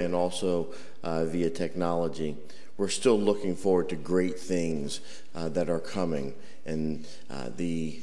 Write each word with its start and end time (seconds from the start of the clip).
and 0.00 0.14
also 0.14 0.72
uh, 1.04 1.24
via 1.26 1.50
technology. 1.50 2.36
We're 2.76 2.88
still 2.88 3.20
looking 3.20 3.54
forward 3.54 3.90
to 3.90 3.96
great 3.96 4.40
things 4.40 5.00
uh, 5.34 5.50
that 5.50 5.68
are 5.68 5.78
coming 5.78 6.34
and 6.64 7.06
uh, 7.30 7.50
the 7.56 8.00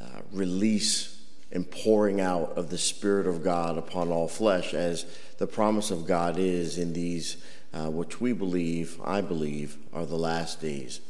uh, 0.00 0.20
release 0.32 1.20
and 1.50 1.68
pouring 1.68 2.20
out 2.20 2.52
of 2.58 2.68
the 2.68 2.76
Spirit 2.76 3.26
of 3.26 3.42
God 3.42 3.78
upon 3.78 4.10
all 4.10 4.28
flesh, 4.28 4.74
as 4.74 5.06
the 5.38 5.46
promise 5.46 5.90
of 5.90 6.06
God 6.06 6.38
is 6.38 6.76
in 6.76 6.92
these, 6.92 7.38
uh, 7.72 7.90
which 7.90 8.20
we 8.20 8.34
believe, 8.34 9.00
I 9.02 9.22
believe, 9.22 9.78
are 9.94 10.04
the 10.04 10.16
last 10.16 10.60
days. 10.60 11.00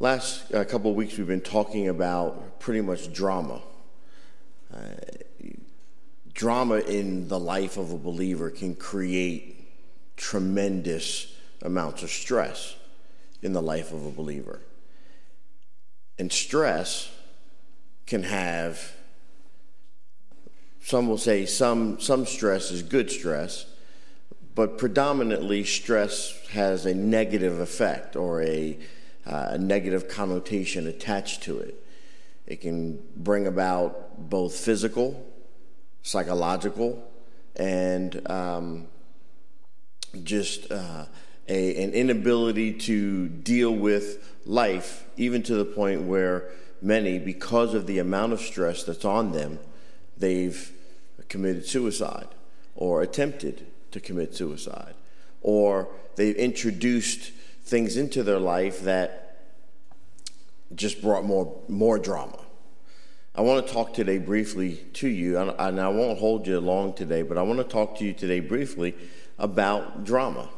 Last 0.00 0.52
uh, 0.54 0.64
couple 0.64 0.90
of 0.90 0.96
weeks, 0.96 1.16
we've 1.16 1.26
been 1.26 1.40
talking 1.40 1.88
about 1.88 2.60
pretty 2.60 2.82
much 2.82 3.10
drama 3.10 3.62
drama 6.34 6.76
in 6.76 7.28
the 7.28 7.38
life 7.38 7.76
of 7.76 7.92
a 7.92 7.98
believer 7.98 8.50
can 8.50 8.74
create 8.74 9.54
tremendous 10.16 11.34
amounts 11.62 12.02
of 12.02 12.10
stress 12.10 12.76
in 13.42 13.52
the 13.52 13.62
life 13.62 13.92
of 13.92 14.04
a 14.04 14.10
believer. 14.10 14.60
And 16.18 16.32
stress 16.32 17.10
can 18.06 18.24
have, 18.24 18.92
some 20.80 21.08
will 21.08 21.18
say 21.18 21.46
some, 21.46 22.00
some 22.00 22.26
stress 22.26 22.70
is 22.70 22.82
good 22.82 23.10
stress, 23.10 23.66
but 24.54 24.78
predominantly 24.78 25.62
stress 25.62 26.36
has 26.48 26.84
a 26.84 26.94
negative 26.94 27.60
effect 27.60 28.16
or 28.16 28.42
a, 28.42 28.76
uh, 29.24 29.48
a 29.50 29.58
negative 29.58 30.08
connotation 30.08 30.88
attached 30.88 31.44
to 31.44 31.58
it. 31.60 31.84
It 32.46 32.60
can 32.60 32.98
bring 33.14 33.46
about 33.46 34.28
both 34.30 34.54
physical 34.54 35.24
psychological, 36.02 37.02
and 37.56 38.20
um, 38.30 38.86
just 40.22 40.70
uh, 40.70 41.04
a, 41.48 41.84
an 41.84 41.92
inability 41.92 42.72
to 42.72 43.28
deal 43.28 43.72
with 43.72 44.36
life, 44.46 45.04
even 45.16 45.42
to 45.42 45.54
the 45.54 45.64
point 45.64 46.02
where 46.02 46.50
many, 46.80 47.18
because 47.18 47.74
of 47.74 47.86
the 47.86 47.98
amount 47.98 48.32
of 48.32 48.40
stress 48.40 48.84
that's 48.84 49.04
on 49.04 49.32
them, 49.32 49.58
they've 50.16 50.72
committed 51.28 51.66
suicide 51.66 52.28
or 52.74 53.02
attempted 53.02 53.66
to 53.90 54.00
commit 54.00 54.34
suicide, 54.34 54.94
or 55.42 55.88
they've 56.16 56.36
introduced 56.36 57.32
things 57.64 57.96
into 57.96 58.22
their 58.22 58.38
life 58.38 58.82
that 58.82 59.46
just 60.74 61.02
brought 61.02 61.24
more, 61.24 61.60
more 61.68 61.98
drama. 61.98 62.38
I 63.38 63.40
want 63.42 63.64
to 63.64 63.72
talk 63.72 63.94
today 63.94 64.18
briefly 64.18 64.84
to 64.94 65.06
you, 65.06 65.38
and 65.38 65.80
I 65.80 65.88
won't 65.90 66.18
hold 66.18 66.48
you 66.48 66.58
long 66.58 66.92
today, 66.92 67.22
but 67.22 67.38
I 67.38 67.42
want 67.42 67.60
to 67.60 67.64
talk 67.64 67.96
to 67.98 68.04
you 68.04 68.12
today 68.12 68.40
briefly 68.40 68.96
about 69.38 70.02
drama, 70.02 70.48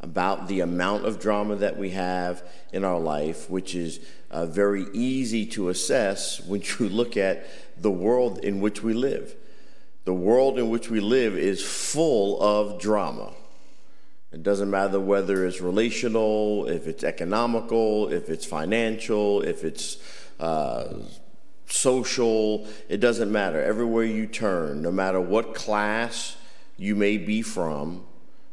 about 0.00 0.48
the 0.48 0.58
amount 0.58 1.06
of 1.06 1.20
drama 1.20 1.54
that 1.54 1.78
we 1.78 1.90
have 1.90 2.42
in 2.72 2.82
our 2.82 2.98
life, 2.98 3.48
which 3.48 3.76
is 3.76 4.00
uh, 4.32 4.46
very 4.46 4.86
easy 4.92 5.46
to 5.46 5.68
assess 5.68 6.40
when 6.40 6.60
you 6.60 6.88
look 6.88 7.16
at 7.16 7.46
the 7.80 7.92
world 7.92 8.38
in 8.40 8.60
which 8.60 8.82
we 8.82 8.94
live. 8.94 9.36
The 10.04 10.12
world 10.12 10.58
in 10.58 10.70
which 10.70 10.90
we 10.90 10.98
live 10.98 11.38
is 11.38 11.64
full 11.64 12.42
of 12.42 12.80
drama. 12.80 13.30
It 14.32 14.42
doesn't 14.42 14.72
matter 14.72 14.98
whether 14.98 15.46
it's 15.46 15.60
relational, 15.60 16.66
if 16.66 16.88
it's 16.88 17.04
economical, 17.04 18.08
if 18.08 18.28
it's 18.28 18.44
financial, 18.44 19.40
if 19.42 19.62
it's 19.62 19.98
uh, 20.40 20.94
social, 21.68 22.66
it 22.88 22.98
doesn't 22.98 23.30
matter. 23.30 23.62
Everywhere 23.62 24.04
you 24.04 24.26
turn, 24.26 24.82
no 24.82 24.90
matter 24.90 25.20
what 25.20 25.54
class 25.54 26.36
you 26.76 26.94
may 26.94 27.18
be 27.18 27.42
from, 27.42 28.04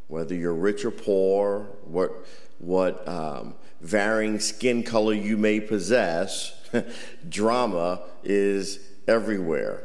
whether 0.07 0.35
you're 0.35 0.53
rich 0.53 0.85
or 0.85 0.91
poor, 0.91 1.69
what, 1.85 2.11
what 2.59 3.07
um, 3.07 3.55
varying 3.81 4.39
skin 4.39 4.83
color 4.83 5.13
you 5.13 5.37
may 5.37 5.59
possess, 5.59 6.53
drama 7.29 8.01
is 8.23 8.79
everywhere. 9.07 9.83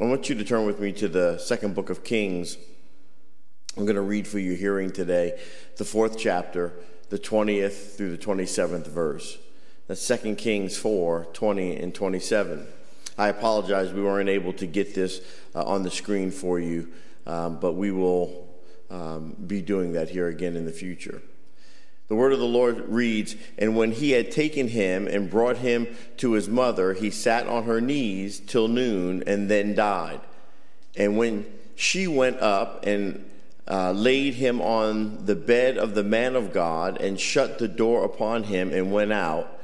I 0.00 0.04
want 0.04 0.28
you 0.28 0.34
to 0.34 0.44
turn 0.44 0.66
with 0.66 0.80
me 0.80 0.92
to 0.92 1.08
the 1.08 1.38
second 1.38 1.74
book 1.74 1.90
of 1.90 2.04
Kings. 2.04 2.56
I'm 3.76 3.84
going 3.84 3.96
to 3.96 4.02
read 4.02 4.26
for 4.26 4.38
you 4.38 4.54
hearing 4.54 4.90
today 4.90 5.38
the 5.76 5.84
fourth 5.84 6.18
chapter, 6.18 6.72
the 7.10 7.18
20th 7.18 7.96
through 7.96 8.16
the 8.16 8.18
27th 8.18 8.86
verse. 8.86 9.38
That's 9.90 10.06
2 10.06 10.36
Kings 10.36 10.76
4 10.76 11.26
20 11.32 11.76
and 11.78 11.92
27. 11.92 12.64
I 13.18 13.26
apologize, 13.26 13.92
we 13.92 14.04
weren't 14.04 14.28
able 14.28 14.52
to 14.52 14.64
get 14.64 14.94
this 14.94 15.20
uh, 15.52 15.64
on 15.64 15.82
the 15.82 15.90
screen 15.90 16.30
for 16.30 16.60
you, 16.60 16.92
um, 17.26 17.58
but 17.58 17.72
we 17.72 17.90
will 17.90 18.46
um, 18.88 19.34
be 19.48 19.60
doing 19.60 19.94
that 19.94 20.08
here 20.08 20.28
again 20.28 20.54
in 20.54 20.64
the 20.64 20.70
future. 20.70 21.20
The 22.06 22.14
word 22.14 22.32
of 22.32 22.38
the 22.38 22.46
Lord 22.46 22.88
reads 22.88 23.34
And 23.58 23.76
when 23.76 23.90
he 23.90 24.12
had 24.12 24.30
taken 24.30 24.68
him 24.68 25.08
and 25.08 25.28
brought 25.28 25.56
him 25.56 25.88
to 26.18 26.34
his 26.34 26.48
mother, 26.48 26.92
he 26.92 27.10
sat 27.10 27.48
on 27.48 27.64
her 27.64 27.80
knees 27.80 28.38
till 28.38 28.68
noon 28.68 29.24
and 29.26 29.50
then 29.50 29.74
died. 29.74 30.20
And 30.94 31.18
when 31.18 31.46
she 31.74 32.06
went 32.06 32.38
up 32.38 32.86
and 32.86 33.28
uh, 33.66 33.90
laid 33.90 34.34
him 34.34 34.60
on 34.60 35.26
the 35.26 35.34
bed 35.34 35.78
of 35.78 35.96
the 35.96 36.04
man 36.04 36.36
of 36.36 36.52
God 36.52 37.00
and 37.00 37.18
shut 37.18 37.58
the 37.58 37.66
door 37.66 38.04
upon 38.04 38.44
him 38.44 38.72
and 38.72 38.92
went 38.92 39.12
out, 39.12 39.56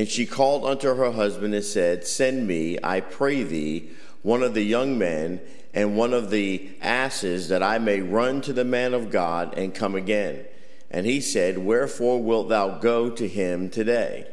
and 0.00 0.08
she 0.08 0.24
called 0.24 0.64
unto 0.64 0.94
her 0.94 1.10
husband 1.10 1.52
and 1.52 1.62
said, 1.62 2.06
Send 2.06 2.46
me, 2.46 2.78
I 2.82 3.02
pray 3.02 3.42
thee, 3.42 3.90
one 4.22 4.42
of 4.42 4.54
the 4.54 4.62
young 4.62 4.96
men 4.96 5.42
and 5.74 5.94
one 5.94 6.14
of 6.14 6.30
the 6.30 6.70
asses, 6.80 7.48
that 7.48 7.62
I 7.62 7.76
may 7.76 8.00
run 8.00 8.40
to 8.40 8.54
the 8.54 8.64
man 8.64 8.94
of 8.94 9.10
God 9.10 9.52
and 9.58 9.74
come 9.74 9.94
again. 9.94 10.46
And 10.90 11.04
he 11.04 11.20
said, 11.20 11.58
Wherefore 11.58 12.22
wilt 12.22 12.48
thou 12.48 12.78
go 12.78 13.10
to 13.10 13.28
him 13.28 13.68
today? 13.68 14.26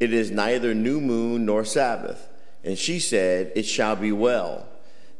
It 0.00 0.12
is 0.12 0.32
neither 0.32 0.74
new 0.74 1.00
moon 1.00 1.46
nor 1.46 1.64
Sabbath. 1.64 2.28
And 2.64 2.76
she 2.76 2.98
said, 2.98 3.52
It 3.54 3.66
shall 3.66 3.94
be 3.94 4.10
well. 4.10 4.66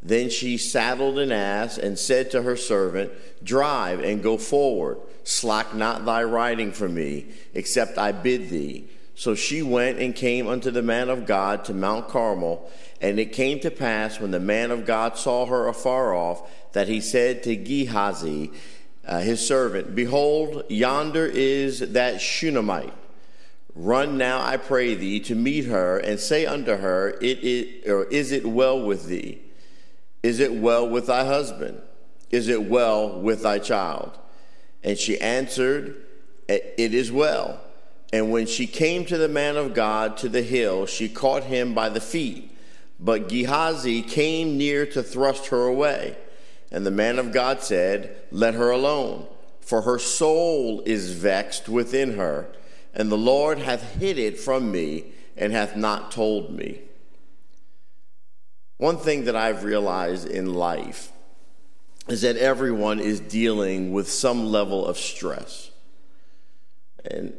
Then 0.03 0.29
she 0.29 0.59
saddled 0.59 1.21
an 1.21 1.31
ass 1.31 1.79
and 1.79 1.97
said 2.01 2.33
to 2.33 2.43
her 2.43 2.57
servant, 2.57 3.13
Drive 3.45 4.01
and 4.01 4.25
go 4.25 4.39
forward. 4.39 4.99
Slack 5.23 5.73
not 5.73 6.05
thy 6.05 6.25
riding 6.25 6.73
for 6.73 6.89
me, 6.89 7.27
except 7.55 7.97
I 7.97 8.11
bid 8.11 8.51
thee. 8.51 8.89
So 9.15 9.35
she 9.35 9.63
went 9.63 9.99
and 9.99 10.15
came 10.15 10.49
unto 10.49 10.71
the 10.71 10.83
man 10.83 11.09
of 11.09 11.27
God 11.27 11.65
to 11.67 11.75
Mount 11.75 12.09
Carmel. 12.09 12.71
And 13.01 13.19
it 13.19 13.33
came 13.33 13.61
to 13.61 13.71
pass 13.71 14.19
when 14.19 14.31
the 14.31 14.41
man 14.41 14.71
of 14.71 14.87
God 14.87 15.17
saw 15.17 15.47
her 15.47 15.69
afar 15.69 16.15
off 16.15 16.73
that 16.73 16.89
he 16.89 17.01
said 17.01 17.43
to 17.45 17.55
Gehazi, 17.55 18.51
uh, 19.07 19.21
his 19.21 19.47
servant, 19.47 19.95
Behold, 19.95 20.65
yonder 20.69 21.27
is 21.27 21.81
that 21.81 22.21
Shunammite. 22.21 22.95
Run 23.75 24.17
now, 24.17 24.41
I 24.41 24.57
pray 24.57 24.95
thee, 24.95 25.21
to 25.21 25.35
meet 25.35 25.67
her, 25.67 25.99
and 25.99 26.19
say 26.19 26.47
unto 26.47 26.77
her, 26.77 27.11
it 27.21 27.41
is, 27.41 27.91
or 27.91 28.05
is 28.05 28.31
it 28.33 28.47
well 28.47 28.81
with 28.81 29.07
thee? 29.07 29.43
Is 30.23 30.41
it 30.41 30.55
well 30.55 30.89
with 30.89 31.09
thy 31.09 31.25
husband? 31.25 31.83
Is 32.31 32.49
it 32.49 32.65
well 32.65 33.21
with 33.21 33.43
thy 33.43 33.59
child? 33.59 34.17
And 34.83 34.97
she 34.97 35.21
answered, 35.21 35.97
It 36.49 36.95
is 36.95 37.11
well. 37.13 37.61
And 38.15 38.31
when 38.31 38.47
she 38.47 38.69
came 38.69 39.05
to 39.07 39.19
the 39.19 39.27
man 39.27 39.57
of 39.57 39.75
God 39.75 40.17
to 40.19 40.29
the 40.29 40.43
hill, 40.43 40.87
she 40.87 41.09
caught 41.09 41.43
him 41.43 41.75
by 41.75 41.89
the 41.89 42.01
feet. 42.01 42.57
But 43.01 43.29
Gehazi 43.29 44.03
came 44.03 44.57
near 44.57 44.87
to 44.87 45.03
thrust 45.03 45.49
her 45.49 45.65
away. 45.65 46.17
And 46.71 46.87
the 46.87 46.93
man 46.93 47.19
of 47.19 47.33
God 47.33 47.61
said, 47.61 48.17
Let 48.31 48.55
her 48.55 48.71
alone, 48.71 49.27
for 49.59 49.83
her 49.83 49.99
soul 49.99 50.81
is 50.87 51.11
vexed 51.11 51.69
within 51.69 52.17
her, 52.17 52.53
and 52.95 53.11
the 53.11 53.19
Lord 53.19 53.59
hath 53.59 53.97
hid 53.97 54.17
it 54.17 54.39
from 54.39 54.71
me 54.71 55.07
and 55.37 55.53
hath 55.53 55.75
not 55.75 56.13
told 56.13 56.55
me. 56.55 56.83
One 58.77 58.99
thing 58.99 59.25
that 59.25 59.35
I've 59.35 59.65
realized 59.65 60.29
in 60.29 60.55
life 60.55 61.11
is 62.07 62.23
that 62.23 62.37
everyone 62.37 63.01
is 63.01 63.19
dealing 63.19 63.93
with 63.93 64.09
some 64.09 64.47
level 64.47 64.87
of 64.87 64.99
stress. 64.99 65.73
And 67.05 67.35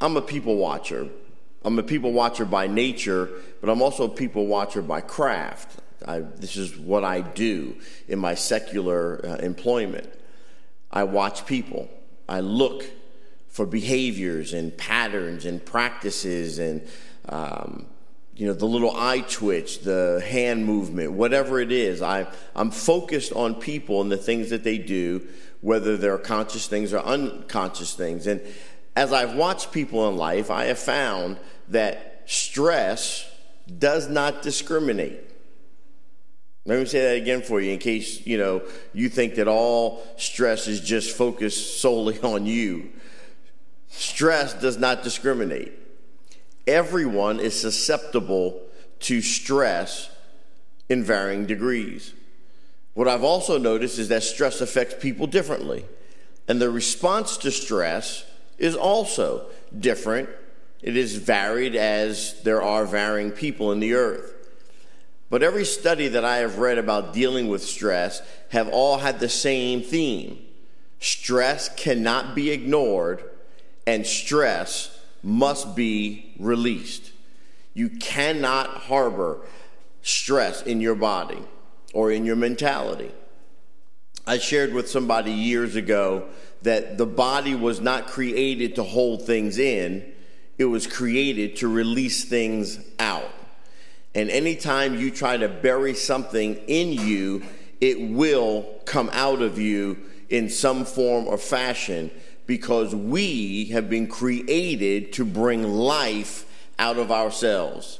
I'm 0.00 0.16
a 0.16 0.22
people 0.22 0.56
watcher. 0.56 1.08
I'm 1.62 1.78
a 1.78 1.82
people 1.82 2.12
watcher 2.12 2.44
by 2.44 2.66
nature, 2.66 3.28
but 3.60 3.68
I'm 3.68 3.82
also 3.82 4.04
a 4.04 4.08
people 4.08 4.46
watcher 4.46 4.80
by 4.80 5.02
craft. 5.02 5.80
I, 6.06 6.20
this 6.20 6.56
is 6.56 6.76
what 6.78 7.04
I 7.04 7.20
do 7.20 7.76
in 8.08 8.18
my 8.18 8.34
secular 8.34 9.20
uh, 9.24 9.36
employment. 9.36 10.10
I 10.90 11.04
watch 11.04 11.44
people. 11.44 11.88
I 12.28 12.40
look 12.40 12.84
for 13.48 13.66
behaviors 13.66 14.54
and 14.54 14.76
patterns 14.76 15.44
and 15.44 15.64
practices 15.64 16.58
and 16.58 16.86
um, 17.28 17.86
you 18.36 18.46
know 18.46 18.54
the 18.54 18.66
little 18.66 18.96
eye 18.96 19.20
twitch, 19.20 19.80
the 19.80 20.24
hand 20.26 20.64
movement, 20.64 21.12
whatever 21.12 21.60
it 21.60 21.70
is. 21.70 22.00
I, 22.00 22.26
I'm 22.56 22.70
focused 22.70 23.32
on 23.34 23.56
people 23.56 24.00
and 24.00 24.10
the 24.10 24.16
things 24.16 24.48
that 24.48 24.64
they 24.64 24.78
do, 24.78 25.26
whether 25.60 25.98
they're 25.98 26.16
conscious 26.16 26.66
things 26.66 26.94
or 26.94 27.00
unconscious 27.00 27.92
things. 27.92 28.26
And 28.26 28.40
as 28.96 29.12
I've 29.12 29.34
watched 29.34 29.72
people 29.72 30.08
in 30.08 30.16
life, 30.16 30.50
I 30.50 30.64
have 30.64 30.78
found 30.78 31.38
that 31.68 32.22
stress 32.26 33.30
does 33.78 34.08
not 34.08 34.42
discriminate. 34.42 35.20
Let 36.66 36.78
me 36.78 36.84
say 36.84 37.00
that 37.00 37.16
again 37.16 37.42
for 37.42 37.60
you 37.60 37.72
in 37.72 37.78
case, 37.78 38.26
you 38.26 38.36
know, 38.36 38.62
you 38.92 39.08
think 39.08 39.36
that 39.36 39.48
all 39.48 40.02
stress 40.16 40.68
is 40.68 40.80
just 40.80 41.16
focused 41.16 41.80
solely 41.80 42.20
on 42.22 42.46
you. 42.46 42.90
Stress 43.88 44.54
does 44.54 44.76
not 44.76 45.02
discriminate. 45.02 45.72
Everyone 46.66 47.40
is 47.40 47.58
susceptible 47.58 48.62
to 49.00 49.22
stress 49.22 50.10
in 50.88 51.02
varying 51.02 51.46
degrees. 51.46 52.12
What 52.94 53.08
I've 53.08 53.24
also 53.24 53.56
noticed 53.58 53.98
is 53.98 54.08
that 54.08 54.22
stress 54.22 54.60
affects 54.60 54.94
people 55.00 55.26
differently, 55.26 55.86
and 56.46 56.60
the 56.60 56.70
response 56.70 57.36
to 57.38 57.50
stress 57.50 58.24
is 58.60 58.76
also 58.76 59.46
different. 59.76 60.28
It 60.82 60.96
is 60.96 61.16
varied 61.16 61.74
as 61.74 62.40
there 62.42 62.62
are 62.62 62.86
varying 62.86 63.32
people 63.32 63.72
in 63.72 63.80
the 63.80 63.94
earth. 63.94 64.34
But 65.30 65.42
every 65.42 65.64
study 65.64 66.08
that 66.08 66.24
I 66.24 66.38
have 66.38 66.58
read 66.58 66.78
about 66.78 67.12
dealing 67.12 67.48
with 67.48 67.62
stress 67.62 68.20
have 68.50 68.68
all 68.68 68.98
had 68.98 69.18
the 69.18 69.28
same 69.28 69.80
theme. 69.82 70.38
Stress 70.98 71.68
cannot 71.76 72.34
be 72.34 72.50
ignored 72.50 73.24
and 73.86 74.06
stress 74.06 74.98
must 75.22 75.74
be 75.74 76.34
released. 76.38 77.12
You 77.74 77.88
cannot 77.88 78.68
harbor 78.68 79.40
stress 80.02 80.62
in 80.62 80.80
your 80.80 80.94
body 80.94 81.42
or 81.94 82.10
in 82.10 82.24
your 82.24 82.36
mentality. 82.36 83.12
I 84.26 84.38
shared 84.38 84.72
with 84.72 84.90
somebody 84.90 85.32
years 85.32 85.76
ago 85.76 86.28
that 86.62 86.98
the 86.98 87.06
body 87.06 87.54
was 87.54 87.80
not 87.80 88.06
created 88.06 88.74
to 88.76 88.82
hold 88.82 89.26
things 89.26 89.58
in, 89.58 90.12
it 90.58 90.66
was 90.66 90.86
created 90.86 91.56
to 91.56 91.68
release 91.68 92.24
things 92.24 92.78
out. 92.98 93.30
And 94.14 94.28
anytime 94.30 94.98
you 94.98 95.10
try 95.10 95.36
to 95.36 95.48
bury 95.48 95.94
something 95.94 96.56
in 96.66 96.92
you, 96.92 97.42
it 97.80 98.00
will 98.00 98.80
come 98.84 99.08
out 99.12 99.40
of 99.40 99.58
you 99.58 99.98
in 100.28 100.48
some 100.48 100.84
form 100.84 101.26
or 101.26 101.38
fashion 101.38 102.10
because 102.46 102.94
we 102.94 103.66
have 103.66 103.88
been 103.88 104.08
created 104.08 105.12
to 105.12 105.24
bring 105.24 105.62
life 105.62 106.44
out 106.78 106.98
of 106.98 107.12
ourselves. 107.12 107.99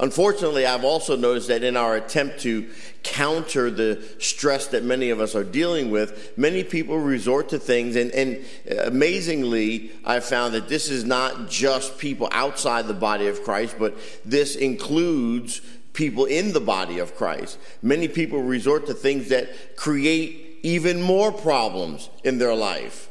Unfortunately, 0.00 0.66
I've 0.66 0.84
also 0.84 1.16
noticed 1.16 1.48
that 1.48 1.62
in 1.62 1.76
our 1.76 1.94
attempt 1.94 2.40
to 2.40 2.68
counter 3.04 3.70
the 3.70 4.02
stress 4.18 4.66
that 4.68 4.82
many 4.82 5.10
of 5.10 5.20
us 5.20 5.36
are 5.36 5.44
dealing 5.44 5.90
with, 5.90 6.36
many 6.36 6.64
people 6.64 6.98
resort 6.98 7.50
to 7.50 7.58
things. 7.58 7.94
And, 7.94 8.10
and 8.10 8.44
amazingly, 8.80 9.92
I 10.04 10.20
found 10.20 10.54
that 10.54 10.68
this 10.68 10.90
is 10.90 11.04
not 11.04 11.48
just 11.48 11.98
people 11.98 12.28
outside 12.32 12.88
the 12.88 12.94
body 12.94 13.28
of 13.28 13.44
Christ, 13.44 13.76
but 13.78 13.96
this 14.24 14.56
includes 14.56 15.60
people 15.92 16.24
in 16.24 16.52
the 16.52 16.60
body 16.60 16.98
of 16.98 17.14
Christ. 17.14 17.58
Many 17.80 18.08
people 18.08 18.42
resort 18.42 18.86
to 18.86 18.94
things 18.94 19.28
that 19.28 19.76
create 19.76 20.58
even 20.64 21.00
more 21.00 21.30
problems 21.30 22.10
in 22.24 22.38
their 22.38 22.54
life, 22.54 23.08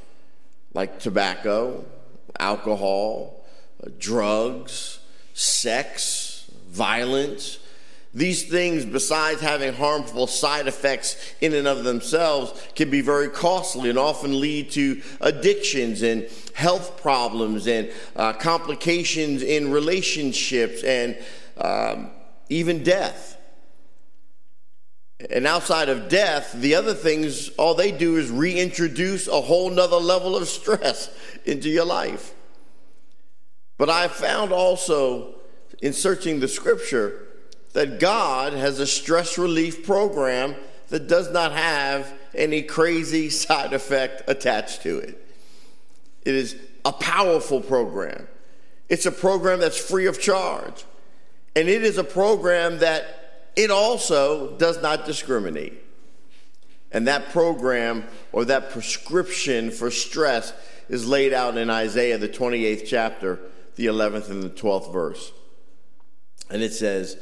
like 0.74 1.00
tobacco, 1.00 1.86
alcohol, 2.40 3.42
drugs, 4.00 5.00
sex 5.34 6.23
violence. 6.74 7.60
These 8.16 8.48
things, 8.48 8.86
besides 8.86 9.42
having 9.42 9.74
harmful 9.74 10.28
side 10.28 10.68
effects 10.68 11.34
in 11.42 11.54
and 11.54 11.68
of 11.68 11.84
themselves, 11.84 12.54
can 12.76 12.92
be 12.92 13.02
very 13.02 13.30
costly 13.30 13.90
and 13.90 13.98
often 13.98 14.40
lead 14.40 14.70
to 14.72 15.02
addictions 15.20 16.04
and 16.04 16.28
health 16.54 17.02
problems 17.02 17.68
and 17.68 17.92
uh, 18.16 18.34
complications 18.34 19.42
in 19.42 19.72
relationships 19.72 20.84
and 20.84 21.18
um, 21.58 22.12
even 22.50 22.84
death. 22.84 23.38
And 25.32 25.48
outside 25.48 25.90
of 25.90 26.10
death, 26.10 26.54
the 26.54 26.76
other 26.76 26.94
things, 26.94 27.50
all 27.58 27.74
they 27.74 27.92
do 27.92 28.18
is 28.18 28.30
reintroduce 28.30 29.28
a 29.28 29.42
whole 29.42 29.70
nother 29.70 29.98
level 29.98 30.36
of 30.36 30.48
stress 30.48 31.10
into 31.46 31.70
your 31.70 31.86
life. 31.86 32.34
But 33.78 33.90
I 33.90 34.08
found 34.08 34.52
also 34.52 35.36
in 35.84 35.92
searching 35.92 36.40
the 36.40 36.48
scripture 36.48 37.28
that 37.74 38.00
God 38.00 38.54
has 38.54 38.80
a 38.80 38.88
stress 38.88 39.38
relief 39.38 39.86
program 39.86 40.56
that 40.88 41.10
does 41.10 41.30
not 41.30 41.52
have 41.52 42.12
any 42.34 42.64
crazy 42.64 43.30
side 43.42 43.74
effect 43.74 44.24
attached 44.28 44.82
to 44.84 44.98
it. 44.98 45.28
It 46.24 46.36
is 46.36 46.56
a 46.86 46.94
powerful 46.94 47.60
program. 47.60 48.30
It's 48.88 49.06
a 49.06 49.12
program 49.12 49.60
that's 49.60 49.78
free 49.78 50.06
of 50.06 50.22
charge. 50.22 50.86
And 51.54 51.68
it 51.68 51.84
is 51.84 51.98
a 51.98 52.04
program 52.04 52.80
that 52.80 53.50
it 53.58 53.70
also 53.70 54.56
does 54.58 54.82
not 54.82 55.06
discriminate. 55.06 55.84
And 56.94 57.10
that 57.10 57.30
program 57.32 58.06
or 58.32 58.46
that 58.46 58.70
prescription 58.70 59.70
for 59.70 59.92
stress 59.92 60.54
is 60.88 61.06
laid 61.06 61.34
out 61.34 61.58
in 61.58 61.70
Isaiah, 61.70 62.18
the 62.18 62.30
28th 62.30 62.88
chapter, 62.88 63.40
the 63.76 63.88
11th 63.88 64.30
and 64.30 64.42
the 64.42 64.50
12th 64.50 64.94
verse. 64.94 65.34
And 66.50 66.62
it 66.62 66.74
says, 66.74 67.18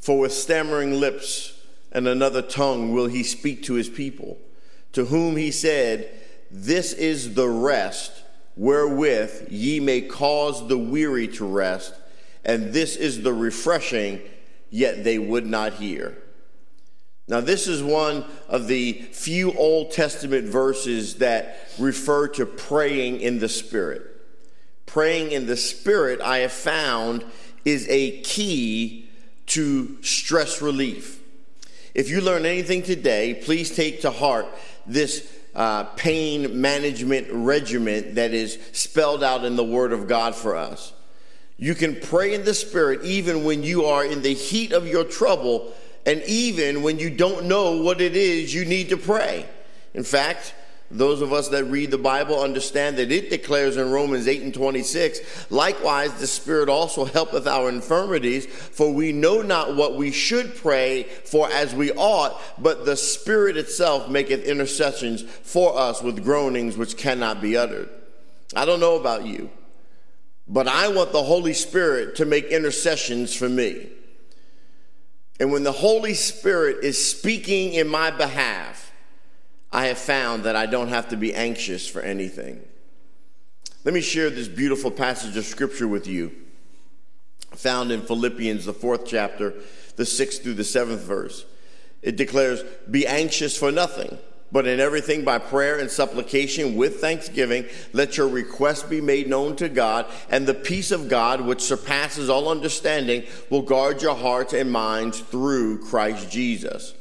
For 0.00 0.18
with 0.18 0.32
stammering 0.32 1.00
lips 1.00 1.60
and 1.92 2.06
another 2.06 2.42
tongue 2.42 2.92
will 2.92 3.06
he 3.06 3.22
speak 3.22 3.62
to 3.64 3.74
his 3.74 3.88
people, 3.88 4.38
to 4.92 5.06
whom 5.06 5.36
he 5.36 5.50
said, 5.50 6.10
This 6.50 6.92
is 6.92 7.34
the 7.34 7.48
rest 7.48 8.22
wherewith 8.56 9.48
ye 9.50 9.78
may 9.80 10.00
cause 10.00 10.66
the 10.68 10.78
weary 10.78 11.28
to 11.28 11.46
rest, 11.46 11.94
and 12.44 12.72
this 12.72 12.96
is 12.96 13.22
the 13.22 13.32
refreshing, 13.32 14.20
yet 14.68 15.04
they 15.04 15.18
would 15.18 15.46
not 15.46 15.74
hear. 15.74 16.18
Now, 17.28 17.40
this 17.40 17.68
is 17.68 17.82
one 17.82 18.24
of 18.48 18.68
the 18.68 18.94
few 19.12 19.52
Old 19.52 19.92
Testament 19.92 20.48
verses 20.48 21.16
that 21.16 21.68
refer 21.78 22.26
to 22.28 22.46
praying 22.46 23.20
in 23.20 23.38
the 23.38 23.50
Spirit. 23.50 24.02
Praying 24.86 25.32
in 25.32 25.46
the 25.46 25.56
Spirit, 25.56 26.22
I 26.22 26.38
have 26.38 26.52
found, 26.52 27.24
is 27.64 27.86
a 27.88 28.20
key 28.20 29.08
to 29.46 30.02
stress 30.02 30.60
relief. 30.62 31.20
If 31.94 32.10
you 32.10 32.20
learn 32.20 32.46
anything 32.46 32.82
today, 32.82 33.34
please 33.34 33.74
take 33.74 34.02
to 34.02 34.10
heart 34.10 34.46
this 34.86 35.32
uh, 35.54 35.84
pain 35.96 36.60
management 36.60 37.26
regimen 37.30 38.14
that 38.14 38.32
is 38.32 38.58
spelled 38.72 39.24
out 39.24 39.44
in 39.44 39.56
the 39.56 39.64
Word 39.64 39.92
of 39.92 40.06
God 40.06 40.34
for 40.34 40.54
us. 40.54 40.92
You 41.56 41.74
can 41.74 41.96
pray 41.96 42.34
in 42.34 42.44
the 42.44 42.54
Spirit 42.54 43.02
even 43.02 43.42
when 43.42 43.64
you 43.64 43.86
are 43.86 44.04
in 44.04 44.22
the 44.22 44.34
heat 44.34 44.72
of 44.72 44.86
your 44.86 45.02
trouble 45.02 45.72
and 46.06 46.22
even 46.22 46.82
when 46.82 46.98
you 46.98 47.10
don't 47.10 47.46
know 47.46 47.82
what 47.82 48.00
it 48.00 48.14
is 48.14 48.54
you 48.54 48.64
need 48.64 48.90
to 48.90 48.96
pray. 48.96 49.46
In 49.94 50.04
fact, 50.04 50.54
those 50.90 51.20
of 51.20 51.34
us 51.34 51.48
that 51.48 51.64
read 51.64 51.90
the 51.90 51.98
Bible 51.98 52.42
understand 52.42 52.96
that 52.96 53.12
it 53.12 53.28
declares 53.28 53.76
in 53.76 53.90
Romans 53.90 54.26
8 54.26 54.42
and 54.42 54.54
26, 54.54 55.50
likewise 55.50 56.14
the 56.14 56.26
Spirit 56.26 56.70
also 56.70 57.04
helpeth 57.04 57.46
our 57.46 57.68
infirmities, 57.68 58.46
for 58.46 58.92
we 58.92 59.12
know 59.12 59.42
not 59.42 59.76
what 59.76 59.96
we 59.96 60.10
should 60.10 60.56
pray 60.56 61.02
for 61.02 61.50
as 61.50 61.74
we 61.74 61.92
ought, 61.92 62.40
but 62.58 62.86
the 62.86 62.96
Spirit 62.96 63.58
itself 63.58 64.08
maketh 64.08 64.44
intercessions 64.44 65.22
for 65.22 65.78
us 65.78 66.02
with 66.02 66.24
groanings 66.24 66.78
which 66.78 66.96
cannot 66.96 67.42
be 67.42 67.54
uttered. 67.54 67.90
I 68.56 68.64
don't 68.64 68.80
know 68.80 68.96
about 68.96 69.26
you, 69.26 69.50
but 70.46 70.66
I 70.66 70.88
want 70.88 71.12
the 71.12 71.22
Holy 71.22 71.52
Spirit 71.52 72.16
to 72.16 72.24
make 72.24 72.46
intercessions 72.46 73.34
for 73.34 73.48
me. 73.48 73.90
And 75.38 75.52
when 75.52 75.64
the 75.64 75.72
Holy 75.72 76.14
Spirit 76.14 76.82
is 76.82 77.04
speaking 77.04 77.74
in 77.74 77.88
my 77.88 78.10
behalf, 78.10 78.77
I 79.72 79.86
have 79.86 79.98
found 79.98 80.44
that 80.44 80.56
I 80.56 80.66
don't 80.66 80.88
have 80.88 81.08
to 81.08 81.16
be 81.16 81.34
anxious 81.34 81.88
for 81.88 82.00
anything. 82.00 82.62
Let 83.84 83.94
me 83.94 84.00
share 84.00 84.30
this 84.30 84.48
beautiful 84.48 84.90
passage 84.90 85.36
of 85.36 85.44
scripture 85.44 85.88
with 85.88 86.06
you, 86.06 86.32
found 87.52 87.92
in 87.92 88.02
Philippians, 88.02 88.64
the 88.64 88.72
fourth 88.72 89.06
chapter, 89.06 89.54
the 89.96 90.06
sixth 90.06 90.42
through 90.42 90.54
the 90.54 90.64
seventh 90.64 91.02
verse. 91.02 91.44
It 92.02 92.16
declares, 92.16 92.62
Be 92.90 93.06
anxious 93.06 93.56
for 93.56 93.70
nothing, 93.70 94.18
but 94.50 94.66
in 94.66 94.80
everything 94.80 95.24
by 95.24 95.38
prayer 95.38 95.78
and 95.78 95.90
supplication 95.90 96.76
with 96.76 97.00
thanksgiving, 97.00 97.66
let 97.92 98.16
your 98.16 98.28
requests 98.28 98.82
be 98.82 99.00
made 99.00 99.28
known 99.28 99.54
to 99.56 99.68
God, 99.68 100.06
and 100.30 100.46
the 100.46 100.54
peace 100.54 100.90
of 100.90 101.08
God, 101.08 101.42
which 101.42 101.60
surpasses 101.60 102.30
all 102.30 102.48
understanding, 102.48 103.24
will 103.50 103.62
guard 103.62 104.00
your 104.00 104.14
hearts 104.14 104.54
and 104.54 104.72
minds 104.72 105.20
through 105.20 105.84
Christ 105.84 106.30
Jesus. 106.30 106.94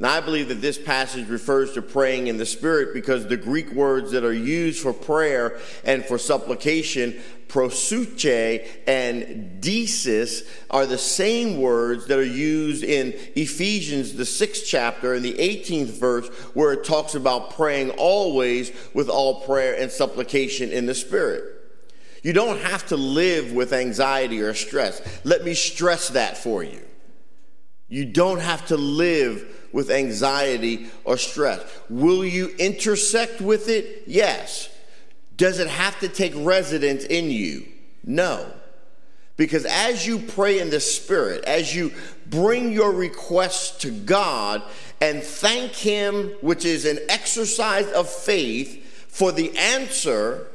Now, 0.00 0.14
I 0.14 0.20
believe 0.22 0.48
that 0.48 0.62
this 0.62 0.78
passage 0.78 1.28
refers 1.28 1.74
to 1.74 1.82
praying 1.82 2.28
in 2.28 2.38
the 2.38 2.46
Spirit 2.46 2.94
because 2.94 3.26
the 3.26 3.36
Greek 3.36 3.70
words 3.72 4.12
that 4.12 4.24
are 4.24 4.32
used 4.32 4.80
for 4.80 4.94
prayer 4.94 5.60
and 5.84 6.02
for 6.02 6.16
supplication, 6.16 7.20
proseuche 7.48 8.66
and 8.86 9.62
deesis, 9.62 10.48
are 10.70 10.86
the 10.86 10.96
same 10.96 11.60
words 11.60 12.06
that 12.06 12.18
are 12.18 12.24
used 12.24 12.82
in 12.82 13.12
Ephesians, 13.36 14.14
the 14.14 14.24
sixth 14.24 14.64
chapter, 14.66 15.12
and 15.12 15.22
the 15.22 15.34
18th 15.34 16.00
verse, 16.00 16.28
where 16.54 16.72
it 16.72 16.82
talks 16.82 17.14
about 17.14 17.50
praying 17.50 17.90
always 17.90 18.72
with 18.94 19.10
all 19.10 19.42
prayer 19.42 19.78
and 19.78 19.90
supplication 19.90 20.70
in 20.70 20.86
the 20.86 20.94
Spirit. 20.94 21.44
You 22.22 22.32
don't 22.32 22.60
have 22.60 22.86
to 22.86 22.96
live 22.96 23.52
with 23.52 23.74
anxiety 23.74 24.40
or 24.40 24.54
stress. 24.54 25.02
Let 25.24 25.44
me 25.44 25.52
stress 25.52 26.08
that 26.08 26.38
for 26.38 26.62
you. 26.62 26.80
You 27.90 28.06
don't 28.06 28.40
have 28.40 28.66
to 28.68 28.76
live 28.76 29.68
with 29.72 29.90
anxiety 29.90 30.86
or 31.04 31.18
stress. 31.18 31.60
Will 31.90 32.24
you 32.24 32.48
intersect 32.58 33.40
with 33.40 33.68
it? 33.68 34.04
Yes. 34.06 34.70
Does 35.36 35.58
it 35.58 35.68
have 35.68 35.98
to 36.00 36.08
take 36.08 36.32
residence 36.36 37.04
in 37.04 37.30
you? 37.30 37.66
No. 38.04 38.50
Because 39.36 39.64
as 39.64 40.06
you 40.06 40.18
pray 40.18 40.60
in 40.60 40.70
the 40.70 40.80
Spirit, 40.80 41.44
as 41.44 41.74
you 41.74 41.92
bring 42.26 42.72
your 42.72 42.92
requests 42.92 43.78
to 43.82 43.90
God 43.90 44.62
and 45.00 45.22
thank 45.22 45.72
Him, 45.72 46.30
which 46.42 46.64
is 46.64 46.84
an 46.84 46.98
exercise 47.08 47.90
of 47.92 48.08
faith, 48.08 49.08
for 49.08 49.32
the 49.32 49.56
answer, 49.56 50.46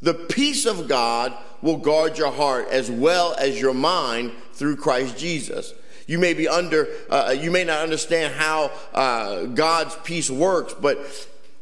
the 0.00 0.14
peace 0.14 0.66
of 0.66 0.88
God 0.88 1.32
will 1.60 1.76
guard 1.76 2.18
your 2.18 2.32
heart 2.32 2.68
as 2.70 2.90
well 2.90 3.34
as 3.38 3.60
your 3.60 3.74
mind 3.74 4.32
through 4.54 4.76
Christ 4.76 5.16
Jesus. 5.16 5.74
You 6.12 6.18
may 6.18 6.34
be 6.34 6.46
under, 6.46 6.90
uh, 7.08 7.34
you 7.40 7.50
may 7.50 7.64
not 7.64 7.78
understand 7.78 8.34
how 8.34 8.70
uh, 8.92 9.46
God's 9.46 9.96
peace 10.04 10.28
works, 10.28 10.74
but 10.74 10.98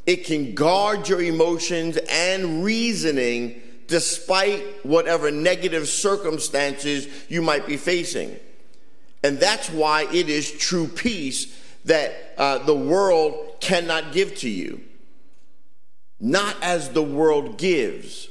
it 0.07 0.25
can 0.25 0.57
guard 0.57 1.09
your 1.09 1.23
emotions 1.23 1.97
and 2.11 2.64
reasoning 2.64 3.62
despite 3.87 4.85
whatever 4.85 5.30
negative 5.30 5.87
circumstances 5.87 7.07
you 7.28 7.42
might 7.42 7.64
be 7.64 7.76
facing. 7.76 8.40
And 9.23 9.38
that's 9.38 9.71
why 9.71 10.09
it 10.12 10.28
is 10.28 10.50
true 10.50 10.88
peace 10.88 11.57
that 11.85 12.35
uh, 12.37 12.59
the 12.59 12.75
world 12.75 13.61
cannot 13.61 14.12
give 14.12 14.35
to 14.38 14.49
you. 14.49 14.80
Not 16.19 16.57
as 16.61 16.88
the 16.88 17.04
world 17.04 17.57
gives. 17.57 18.28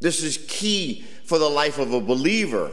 This 0.00 0.22
is 0.22 0.42
key 0.48 1.04
for 1.26 1.38
the 1.38 1.50
life 1.50 1.78
of 1.78 1.92
a 1.92 2.00
believer. 2.00 2.70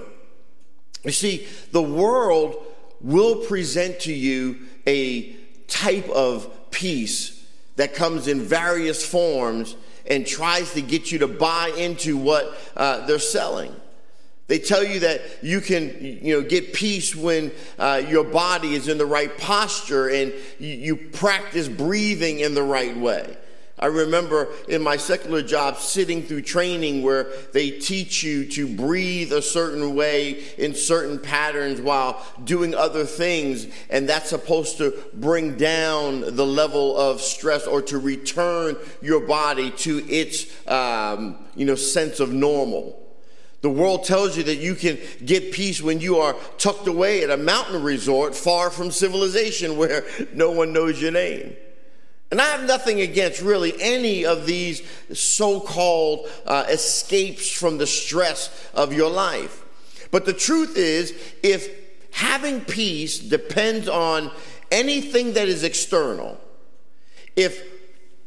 You 1.03 1.11
see, 1.11 1.47
the 1.71 1.81
world 1.81 2.55
will 3.01 3.45
present 3.45 4.01
to 4.01 4.13
you 4.13 4.59
a 4.85 5.35
type 5.67 6.09
of 6.09 6.71
peace 6.71 7.45
that 7.77 7.93
comes 7.93 8.27
in 8.27 8.41
various 8.41 9.05
forms 9.05 9.75
and 10.05 10.25
tries 10.25 10.73
to 10.73 10.81
get 10.81 11.11
you 11.11 11.19
to 11.19 11.27
buy 11.27 11.69
into 11.77 12.17
what 12.17 12.57
uh, 12.75 13.05
they're 13.05 13.19
selling. 13.19 13.73
They 14.47 14.57
tell 14.57 14.83
you 14.83 15.01
that 15.01 15.21
you 15.43 15.61
can, 15.61 16.19
you 16.23 16.33
know, 16.33 16.41
get 16.41 16.73
peace 16.73 17.15
when 17.15 17.51
uh, 17.77 18.01
your 18.07 18.23
body 18.23 18.73
is 18.73 18.87
in 18.87 18.97
the 18.97 19.05
right 19.05 19.37
posture 19.37 20.09
and 20.09 20.33
you, 20.57 20.69
you 20.69 20.95
practice 20.95 21.67
breathing 21.67 22.39
in 22.39 22.55
the 22.55 22.63
right 22.63 22.97
way. 22.97 23.37
I 23.81 23.85
remember 23.85 24.49
in 24.67 24.81
my 24.81 24.97
secular 24.97 25.41
job 25.41 25.77
sitting 25.77 26.23
through 26.23 26.41
training 26.41 27.01
where 27.01 27.27
they 27.53 27.71
teach 27.71 28.23
you 28.23 28.45
to 28.47 28.67
breathe 28.67 29.31
a 29.31 29.41
certain 29.41 29.95
way 29.95 30.43
in 30.57 30.75
certain 30.75 31.17
patterns 31.17 31.79
while 31.79 32.21
doing 32.43 32.75
other 32.75 33.05
things, 33.05 33.67
and 33.89 34.07
that's 34.07 34.29
supposed 34.29 34.77
to 34.79 35.01
bring 35.13 35.55
down 35.55 36.35
the 36.35 36.45
level 36.45 36.97
of 36.97 37.21
stress 37.21 37.65
or 37.65 37.81
to 37.83 37.97
return 37.97 38.75
your 39.01 39.21
body 39.21 39.71
to 39.71 40.05
its 40.09 40.45
um, 40.67 41.37
you 41.55 41.65
know 41.65 41.75
sense 41.75 42.19
of 42.19 42.33
normal. 42.33 42.97
The 43.61 43.69
world 43.69 44.03
tells 44.03 44.37
you 44.37 44.43
that 44.43 44.55
you 44.55 44.75
can 44.75 44.97
get 45.23 45.53
peace 45.53 45.81
when 45.81 46.01
you 46.01 46.17
are 46.17 46.35
tucked 46.57 46.87
away 46.87 47.23
at 47.23 47.29
a 47.29 47.37
mountain 47.37 47.81
resort 47.81 48.35
far 48.35 48.69
from 48.69 48.91
civilization 48.91 49.77
where 49.77 50.05
no 50.33 50.51
one 50.51 50.73
knows 50.73 51.01
your 51.01 51.11
name. 51.11 51.55
And 52.31 52.39
I 52.39 52.45
have 52.45 52.65
nothing 52.65 53.01
against 53.01 53.41
really 53.41 53.73
any 53.81 54.25
of 54.25 54.45
these 54.45 54.83
so 55.13 55.59
called 55.59 56.27
uh, 56.45 56.65
escapes 56.69 57.51
from 57.51 57.77
the 57.77 57.87
stress 57.87 58.69
of 58.73 58.93
your 58.93 59.09
life. 59.09 59.65
But 60.11 60.25
the 60.25 60.33
truth 60.33 60.77
is, 60.77 61.13
if 61.41 61.69
having 62.11 62.61
peace 62.61 63.17
depends 63.19 63.87
on 63.87 64.31
anything 64.71 65.33
that 65.33 65.47
is 65.47 65.63
external, 65.63 66.39
if 67.35 67.63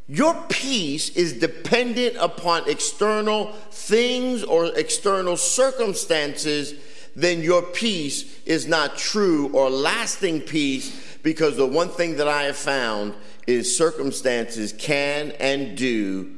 your 0.08 0.34
peace 0.48 1.10
is 1.10 1.34
dependent 1.34 2.16
upon 2.18 2.68
external 2.68 3.52
things 3.70 4.42
or 4.42 4.66
external 4.76 5.36
circumstances, 5.36 6.74
then 7.14 7.40
your 7.40 7.62
peace 7.62 8.40
is 8.44 8.66
not 8.66 8.96
true 8.96 9.50
or 9.52 9.70
lasting 9.70 10.40
peace 10.40 11.18
because 11.22 11.56
the 11.56 11.66
one 11.66 11.88
thing 11.88 12.16
that 12.16 12.26
I 12.26 12.44
have 12.44 12.56
found 12.56 13.14
is 13.46 13.76
circumstances 13.76 14.72
can 14.72 15.32
and 15.32 15.76
do 15.76 16.36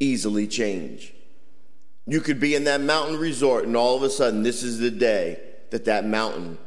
easily 0.00 0.46
change. 0.46 1.12
You 2.06 2.20
could 2.20 2.40
be 2.40 2.54
in 2.54 2.64
that 2.64 2.80
mountain 2.80 3.18
resort, 3.18 3.64
and 3.64 3.76
all 3.76 3.96
of 3.96 4.02
a 4.02 4.10
sudden, 4.10 4.42
this 4.42 4.62
is 4.62 4.78
the 4.78 4.90
day 4.90 5.40
that 5.70 5.86
that 5.86 6.04
mountain 6.04 6.58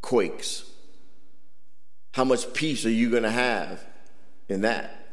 quakes. 0.00 0.64
How 2.12 2.24
much 2.24 2.52
peace 2.54 2.84
are 2.86 2.90
you 2.90 3.10
going 3.10 3.22
to 3.22 3.30
have 3.30 3.84
in 4.48 4.62
that? 4.62 5.06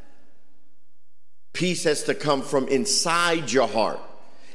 Peace 1.53 1.83
has 1.83 2.03
to 2.03 2.15
come 2.15 2.41
from 2.41 2.67
inside 2.67 3.51
your 3.51 3.67
heart. 3.67 4.00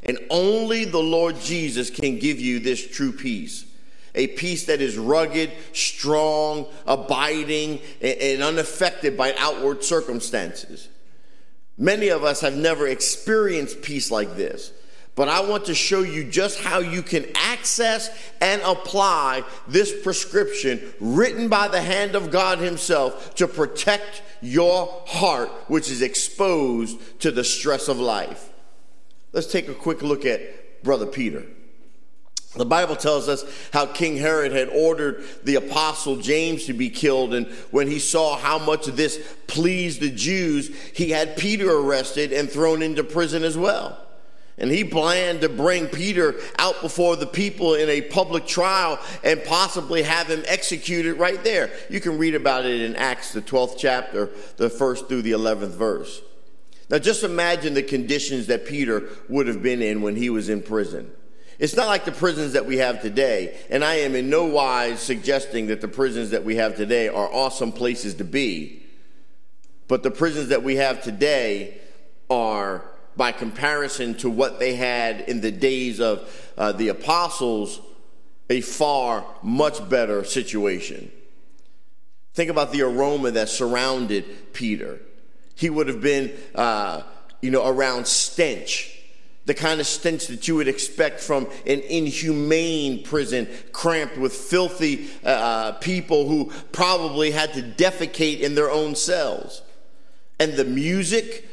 And 0.03 0.19
only 0.31 0.85
the 0.85 0.99
Lord 0.99 1.39
Jesus 1.41 1.91
can 1.91 2.19
give 2.19 2.41
you 2.41 2.59
this 2.59 2.87
true 2.87 3.13
peace 3.13 3.67
a 4.15 4.29
peace 4.29 4.67
that 4.67 4.81
is 4.81 4.97
rugged, 4.97 5.51
strong, 5.73 6.67
abiding, 6.87 7.81
and 8.01 8.43
unaffected 8.43 9.17
by 9.17 9.35
outward 9.39 9.85
circumstances. 9.85 10.89
Many 11.79 12.09
of 12.09 12.25
us 12.25 12.43
have 12.43 12.57
never 12.57 12.87
experienced 12.87 13.83
peace 13.83 14.11
like 14.11 14.37
this, 14.37 14.73
but 15.15 15.29
I 15.29 15.41
want 15.41 15.67
to 15.67 15.75
show 15.75 16.03
you 16.03 16.25
just 16.25 16.61
how 16.61 16.79
you 16.79 17.03
can 17.03 17.27
access 17.35 18.11
and 18.41 18.61
apply 18.63 19.45
this 19.67 20.03
prescription 20.03 20.93
written 21.01 21.49
by 21.49 21.69
the 21.69 21.81
hand 21.81 22.15
of 22.15 22.31
God 22.31 22.59
Himself 22.59 23.35
to 23.37 23.49
protect 23.49 24.23
your 24.41 25.03
heart, 25.07 25.51
which 25.69 25.91
is 25.91 26.03
exposed 26.03 27.21
to 27.21 27.31
the 27.31 27.45
stress 27.45 27.89
of 27.89 27.99
life. 27.99 28.51
Let's 29.33 29.51
take 29.51 29.69
a 29.69 29.75
quick 29.75 30.03
look 30.03 30.25
at 30.25 30.83
Brother 30.83 31.07
Peter. 31.07 31.45
The 32.57 32.65
Bible 32.65 32.97
tells 32.97 33.29
us 33.29 33.45
how 33.73 33.87
King 33.87 34.17
Herod 34.17 34.51
had 34.51 34.71
ordered 34.71 35.23
the 35.45 35.55
apostle 35.55 36.17
James 36.17 36.65
to 36.65 36.73
be 36.73 36.91
killed, 36.91 37.33
and 37.33 37.47
when 37.71 37.87
he 37.87 38.01
saw 38.01 38.37
how 38.37 38.59
much 38.59 38.87
this 38.87 39.21
pleased 39.47 40.01
the 40.01 40.11
Jews, 40.11 40.69
he 40.93 41.11
had 41.11 41.37
Peter 41.37 41.71
arrested 41.71 42.33
and 42.33 42.51
thrown 42.51 42.83
into 42.83 43.05
prison 43.05 43.45
as 43.45 43.57
well. 43.57 44.05
And 44.59 44.71
he 44.71 44.83
planned 44.83 45.43
to 45.43 45.49
bring 45.49 45.87
Peter 45.87 46.35
out 46.59 46.83
before 46.83 47.17
the 47.17 47.27
people 47.27 47.75
in 47.75 47.89
a 47.89 48.03
public 48.03 48.47
trial 48.47 48.99
and 49.23 49.43
possibly 49.45 50.03
have 50.03 50.27
him 50.27 50.43
executed 50.47 51.15
right 51.15 51.43
there. 51.45 51.71
You 51.89 52.01
can 52.01 52.19
read 52.19 52.35
about 52.35 52.67
it 52.67 52.81
in 52.83 52.97
Acts, 52.97 53.33
the 53.33 53.41
12th 53.41 53.79
chapter, 53.79 54.29
the 54.57 54.69
first 54.69 55.09
through 55.09 55.23
the 55.23 55.31
11th 55.31 55.71
verse. 55.77 56.21
Now, 56.91 56.99
just 56.99 57.23
imagine 57.23 57.75
the 57.75 57.83
conditions 57.85 58.49
that 58.49 58.67
Peter 58.67 59.05
would 59.29 59.47
have 59.47 59.63
been 59.63 59.81
in 59.81 60.03
when 60.03 60.17
he 60.17 60.29
was 60.29 60.49
in 60.49 60.61
prison. 60.61 61.13
It's 61.61 61.77
not 61.77 61.89
like 61.89 62.07
the 62.07 62.13
prisons 62.13 62.55
that 62.55 62.65
we 62.65 62.79
have 62.79 63.03
today, 63.03 63.55
and 63.69 63.85
I 63.85 63.97
am 63.97 64.17
in 64.17 64.31
no 64.31 64.47
wise 64.47 64.99
suggesting 64.99 65.67
that 65.67 65.83
the 65.83 65.89
prisons 65.89 66.31
that 66.31 66.43
we 66.43 66.57
have 66.57 66.75
today 66.75 67.09
are 67.09 67.31
awesome 67.31 67.71
places 67.71 68.15
to 68.15 68.25
be. 68.25 68.83
But 69.87 70.03
the 70.03 70.11
prisons 70.11 70.49
that 70.49 70.63
we 70.63 70.77
have 70.77 71.03
today 71.03 71.79
are, 72.31 72.83
by 73.15 73.33
comparison 73.33 74.15
to 74.15 74.31
what 74.31 74.59
they 74.59 74.75
had 74.75 75.21
in 75.29 75.43
the 75.43 75.53
days 75.53 76.01
of 76.01 76.51
uh, 76.57 76.73
the 76.73 76.89
apostles, 76.89 77.83
a 78.49 78.63
far 78.63 79.27
much 79.43 79.87
better 79.91 80.25
situation. 80.25 81.13
Think 82.33 82.51
about 82.51 82.73
the 82.73 82.83
aroma 82.83 83.33
that 83.33 83.51
surrounded 83.51 84.55
Peter. 84.55 84.99
He 85.57 85.69
would 85.69 85.89
have 85.89 86.01
been, 86.01 86.33
uh, 86.55 87.03
you 87.43 87.51
know, 87.51 87.67
around 87.67 88.07
stench 88.07 88.97
the 89.51 89.55
kind 89.55 89.81
of 89.81 89.87
stench 89.89 90.29
that 90.29 90.47
you 90.47 90.55
would 90.55 90.69
expect 90.69 91.19
from 91.19 91.45
an 91.67 91.81
inhumane 91.81 93.03
prison, 93.03 93.49
cramped 93.73 94.17
with 94.17 94.33
filthy 94.33 95.09
uh, 95.25 95.29
uh, 95.29 95.73
people 95.79 96.29
who 96.29 96.53
probably 96.71 97.33
had 97.33 97.53
to 97.53 97.61
defecate 97.61 98.39
in 98.39 98.55
their 98.55 98.71
own 98.71 98.95
cells. 98.95 99.63
And 100.39 100.53
the 100.53 100.65
music, 100.65 101.49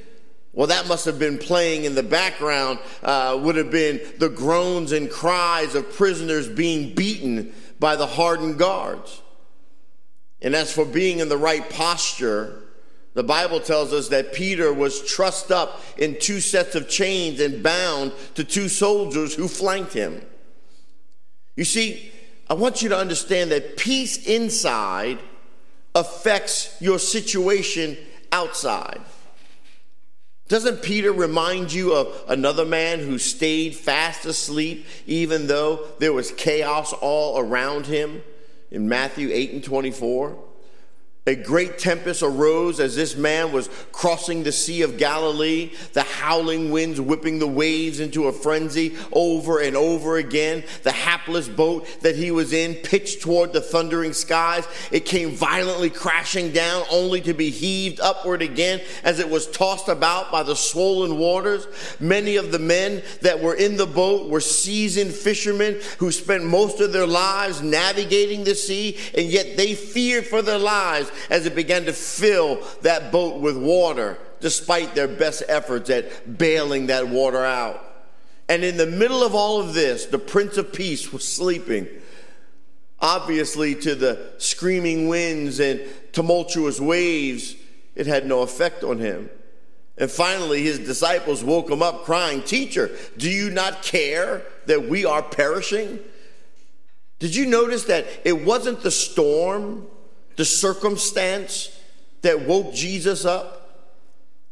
well, 0.53 0.67
that 0.67 0.87
must 0.87 1.05
have 1.05 1.17
been 1.17 1.39
playing 1.39 1.85
in 1.85 1.95
the 1.95 2.03
background, 2.03 2.77
uh, 3.01 3.35
would 3.41 3.55
have 3.55 3.71
been 3.71 3.99
the 4.19 4.29
groans 4.29 4.91
and 4.91 5.09
cries 5.09 5.73
of 5.73 5.91
prisoners 5.91 6.47
being 6.47 6.93
beaten 6.93 7.51
by 7.79 7.95
the 7.95 8.05
hardened 8.05 8.59
guards. 8.59 9.23
And 10.39 10.53
as 10.53 10.71
for 10.71 10.85
being 10.85 11.17
in 11.17 11.29
the 11.29 11.37
right 11.37 11.67
posture, 11.67 12.61
the 13.17 13.24
Bible 13.24 13.59
tells 13.59 13.93
us 13.93 14.09
that 14.09 14.31
Peter 14.31 14.71
was 14.71 15.03
trussed 15.03 15.51
up 15.51 15.81
in 15.97 16.19
two 16.19 16.39
sets 16.39 16.75
of 16.75 16.88
chains 16.88 17.39
and 17.39 17.63
bound 17.63 18.12
to 18.36 18.43
two 18.43 18.69
soldiers 18.69 19.33
who 19.33 19.47
flanked 19.47 19.93
him. 19.93 20.21
You 21.55 21.63
see, 21.63 22.12
I 22.47 22.53
want 22.53 22.83
you 22.83 22.89
to 22.89 22.95
understand 22.95 23.50
that 23.50 23.75
peace 23.75 24.24
inside 24.27 25.17
affects 25.95 26.77
your 26.79 27.00
situation 27.00 27.97
outside. 28.31 29.01
Doesn't 30.47 30.83
Peter 30.83 31.12
remind 31.12 31.74
you 31.74 31.93
of 31.95 32.24
another 32.27 32.65
man 32.65 33.00
who 33.00 33.17
stayed 33.17 33.75
fast 33.75 34.27
asleep 34.27 34.86
even 35.07 35.47
though 35.47 35.88
there 35.97 36.13
was 36.13 36.29
chaos 36.33 36.93
all 36.93 37.39
around 37.39 37.88
him? 37.88 38.21
in 38.71 38.88
Matthew 38.88 39.29
8 39.31 39.53
and 39.53 39.63
24. 39.63 40.38
A 41.27 41.36
great 41.36 41.77
tempest 41.77 42.24
arose 42.24 42.79
as 42.79 42.96
this 42.96 43.17
man 43.17 43.51
was 43.51 43.69
crossing 43.91 44.43
the 44.43 44.53
Sea 44.53 44.81
of 44.84 44.98
Galilee, 44.98 45.74
the 45.91 46.03
howling 46.03 46.72
winds 46.72 47.01
whipping 47.01 47.39
the 47.39 47.48
waves 47.48 48.00
into 48.00 48.27
a 48.27 48.31
frenzy 48.31 48.96
over 49.12 49.60
and 49.60 49.75
over 49.75 50.15
again. 50.15 50.63
The 50.84 50.93
hapless 50.93 51.50
boat 51.50 51.86
that 52.00 52.15
he 52.15 52.31
was 52.31 52.53
in 52.53 52.75
pitched 52.75 53.22
toward 53.22 53.51
the 53.51 53.60
thundering 53.60 54.13
skies. 54.13 54.65
It 54.89 55.01
came 55.01 55.31
violently 55.31 55.89
crashing 55.89 56.53
down, 56.53 56.86
only 56.89 57.19
to 57.22 57.34
be 57.34 57.50
heaved 57.50 58.00
upward 58.00 58.41
again 58.41 58.79
as 59.03 59.19
it 59.19 59.29
was 59.29 59.48
tossed 59.48 59.89
about 59.89 60.31
by 60.31 60.43
the 60.43 60.55
swollen 60.55 61.17
waters. 61.17 61.67
Many 62.00 62.38
of 62.38 62.53
the 62.53 62.60
men 62.60 63.03
that 63.22 63.41
were 63.41 63.55
in 63.55 63.75
the 63.75 63.86
boat 63.86 64.29
were 64.29 64.39
seasoned 64.39 65.13
fishermen 65.13 65.81
who 65.98 66.10
spent 66.10 66.46
most 66.46 66.79
of 66.79 66.93
their 66.93 67.05
lives 67.05 67.62
navigating 67.62 68.46
the 68.46 68.55
sea, 68.55 68.98
and 69.13 69.27
yet 69.27 69.57
they 69.57 69.75
feared 69.75 70.25
for 70.25 70.41
their 70.41 70.57
lives 70.57 71.12
as 71.29 71.45
it 71.45 71.55
began 71.55 71.86
to 71.86 71.93
fill 71.93 72.62
that 72.81 73.12
boat 73.12 73.41
with 73.41 73.57
water, 73.57 74.17
despite 74.39 74.95
their 74.95 75.07
best 75.07 75.43
efforts 75.47 75.89
at 75.89 76.38
bailing 76.38 76.88
that 76.88 77.07
water 77.07 77.43
out. 77.43 77.83
And 78.50 78.63
in 78.63 78.77
the 78.77 78.86
middle 78.86 79.24
of 79.24 79.36
all 79.36 79.59
of 79.59 79.74
this, 79.74 80.05
the 80.05 80.19
Prince 80.19 80.57
of 80.57 80.71
Peace 80.71 81.12
was 81.12 81.27
sleeping. 81.27 81.88
Obviously, 83.00 83.75
to 83.75 83.93
the 83.93 84.31
screaming 84.38 85.07
winds 85.07 85.59
and 85.59 85.81
tumultuous 86.13 86.79
waves, 86.79 87.55
it 87.95 88.07
had 88.07 88.25
no 88.25 88.41
effect 88.41 88.83
on 88.83 89.00
him. 89.00 89.29
And 89.97 90.09
finally, 90.09 90.63
his 90.63 90.79
disciples 90.79 91.43
woke 91.43 91.69
him 91.69 91.81
up 91.81 92.03
crying, 92.03 92.43
Teacher, 92.43 92.91
do 93.17 93.29
you 93.29 93.50
not 93.50 93.81
care 93.81 94.43
that 94.67 94.88
we 94.88 95.05
are 95.05 95.24
perishing? 95.24 96.00
Did 97.19 97.36
you 97.36 97.47
notice 97.47 97.86
that 97.86 98.05
it 98.24 98.45
wasn't 98.45 98.83
the 98.83 98.91
storm 98.91 99.88
the 100.38 100.46
circumstance 100.46 101.77
that 102.22 102.41
woke 102.41 102.74
Jesus 102.74 103.25
up? 103.25 103.58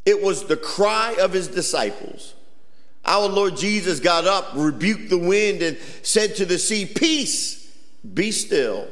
It 0.06 0.22
was 0.22 0.46
the 0.46 0.58
cry 0.58 1.16
of 1.20 1.32
his 1.32 1.48
disciples. 1.48 2.36
Our 3.06 3.28
Lord 3.28 3.56
Jesus 3.56 4.00
got 4.00 4.26
up, 4.26 4.52
rebuked 4.56 5.10
the 5.10 5.18
wind, 5.18 5.62
and 5.62 5.78
said 6.02 6.36
to 6.36 6.46
the 6.46 6.58
sea, 6.58 6.86
Peace, 6.86 7.72
be 8.14 8.32
still. 8.32 8.88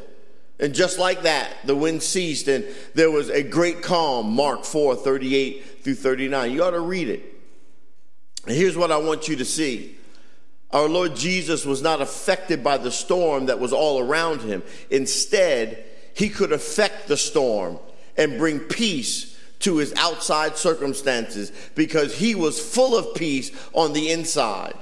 And 0.60 0.74
just 0.74 1.00
like 1.00 1.24
that, 1.24 1.56
the 1.66 1.76
wind 1.76 2.04
ceased, 2.04 2.48
and 2.48 2.66
there 2.94 3.12
was 3.12 3.30
a 3.30 3.44
great 3.44 3.82
calm. 3.82 4.32
Mark 4.32 4.64
4 4.66 4.96
38 4.96 5.84
through 5.84 5.96
39. 5.96 6.52
You 6.52 6.64
ought 6.64 6.72
to 6.72 6.80
read 6.80 7.10
it. 7.10 7.24
And 8.46 8.56
here's 8.56 8.78
what 8.78 8.92
I 8.92 8.98
want 8.98 9.28
you 9.28 9.36
to 9.38 9.46
see. 9.46 9.98
Our 10.72 10.88
Lord 10.88 11.16
Jesus 11.16 11.66
was 11.66 11.82
not 11.82 12.02
affected 12.02 12.64
by 12.64 12.78
the 12.78 12.92
storm 12.92 13.48
that 13.48 13.60
was 13.60 13.74
all 13.74 14.00
around 14.00 14.42
him. 14.42 14.64
Instead, 14.90 15.86
he 16.14 16.30
could 16.30 16.52
affect 16.52 17.08
the 17.08 17.18
storm 17.18 17.80
and 18.18 18.38
bring 18.38 18.60
peace 18.60 19.38
to 19.60 19.78
his 19.78 19.94
outside 19.98 20.58
circumstances 20.58 21.52
because 21.74 22.16
he 22.18 22.36
was 22.36 22.60
full 22.60 22.98
of 22.98 23.16
peace 23.16 23.52
on 23.74 23.94
the 23.94 24.12
inside. 24.12 24.76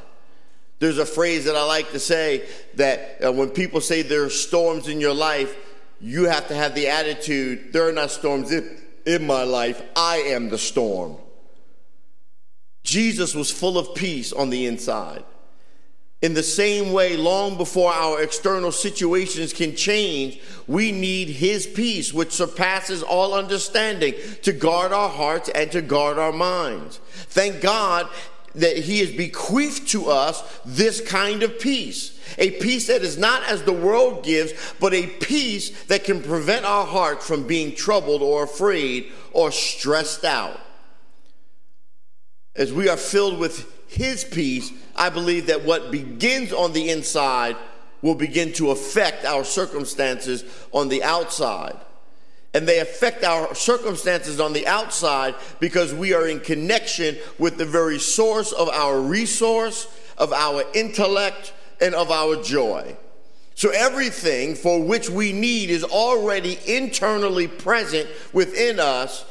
There's 0.80 0.98
a 0.98 1.06
phrase 1.06 1.46
that 1.46 1.56
I 1.56 1.64
like 1.64 1.92
to 1.92 2.00
say 2.00 2.48
that 2.76 3.24
uh, 3.24 3.32
when 3.32 3.52
people 3.52 3.82
say 3.82 4.02
there 4.02 4.24
are 4.24 4.32
storms 4.32 4.88
in 4.88 5.00
your 5.00 5.14
life, 5.14 5.56
you 6.00 6.24
have 6.24 6.48
to 6.48 6.56
have 6.56 6.74
the 6.74 6.88
attitude 6.88 7.72
there 7.72 7.88
are 7.88 7.92
not 7.92 8.10
storms 8.10 8.52
in, 8.52 8.82
in 9.06 9.28
my 9.28 9.44
life, 9.44 9.82
I 9.96 10.18
am 10.18 10.50
the 10.50 10.58
storm. 10.58 11.18
Jesus 12.84 13.36
was 13.36 13.52
full 13.52 13.78
of 13.78 13.94
peace 13.94 14.34
on 14.34 14.50
the 14.50 14.66
inside. 14.66 15.24
In 16.22 16.36
the 16.36 16.44
same 16.44 16.94
way, 16.94 17.18
long 17.18 17.58
before 17.58 17.92
our 17.92 18.22
external 18.22 18.72
situations 18.72 19.54
can 19.54 19.76
change, 19.76 20.40
we 20.68 20.92
need 20.92 21.30
His 21.30 21.66
peace, 21.66 22.14
which 22.14 22.32
surpasses 22.32 23.02
all 23.02 23.34
understanding, 23.34 24.14
to 24.44 24.54
guard 24.54 24.92
our 24.92 25.10
hearts 25.10 25.50
and 25.50 25.72
to 25.72 25.82
guard 25.82 26.20
our 26.20 26.32
minds. 26.32 27.00
Thank 27.14 27.62
God 27.62 28.08
that 28.54 28.78
He 28.78 29.00
has 29.00 29.12
bequeathed 29.12 29.88
to 29.90 30.10
us 30.10 30.44
this 30.64 31.02
kind 31.02 31.42
of 31.42 31.60
peace. 31.60 32.20
A 32.38 32.52
peace 32.52 32.88
that 32.88 33.02
is 33.02 33.18
not 33.18 33.44
as 33.46 33.64
the 33.64 33.74
world 33.74 34.24
gives, 34.24 34.54
but 34.80 34.94
a 34.94 35.08
peace 35.08 35.86
that 35.86 36.04
can 36.04 36.22
prevent 36.22 36.66
our 36.66 36.86
hearts 36.86 37.26
from 37.26 37.48
being 37.48 37.76
troubled 37.76 38.22
or 38.22 38.44
afraid 38.44 39.12
or 39.34 39.52
stressed 39.52 40.24
out. 40.24 40.60
As 42.56 42.74
we 42.74 42.90
are 42.90 42.98
filled 42.98 43.40
with 43.40 43.66
His 43.88 44.24
peace, 44.24 44.72
I 44.96 45.10
believe 45.10 45.48
that 45.48 45.64
what 45.64 45.92
begins 45.92 46.52
on 46.52 46.74
the 46.74 46.90
inside 46.90 47.56
will 48.02 48.16
begin 48.16 48.52
to 48.54 48.72
affect 48.72 49.26
our 49.26 49.44
circumstances 49.44 50.44
on 50.72 50.90
the 50.90 51.04
outside. 51.04 51.78
And 52.54 52.68
they 52.68 52.80
affect 52.80 53.24
our 53.24 53.56
circumstances 53.56 54.42
on 54.42 54.52
the 54.52 54.68
outside 54.68 55.36
because 55.60 55.94
we 55.94 56.14
are 56.14 56.28
in 56.28 56.42
connection 56.42 57.18
with 57.40 57.58
the 57.58 57.66
very 57.66 58.00
source 58.00 58.52
of 58.52 58.68
our 58.68 59.00
resource, 59.00 59.88
of 60.18 60.34
our 60.34 60.64
intellect, 60.74 61.54
and 61.80 61.96
of 61.96 62.12
our 62.12 62.42
joy. 62.44 62.98
So 63.56 63.70
everything 63.70 64.56
for 64.56 64.84
which 64.84 65.10
we 65.10 65.32
need 65.32 65.70
is 65.70 65.84
already 65.84 66.60
internally 66.66 67.48
present 67.48 68.10
within 68.34 68.80
us 68.80 69.24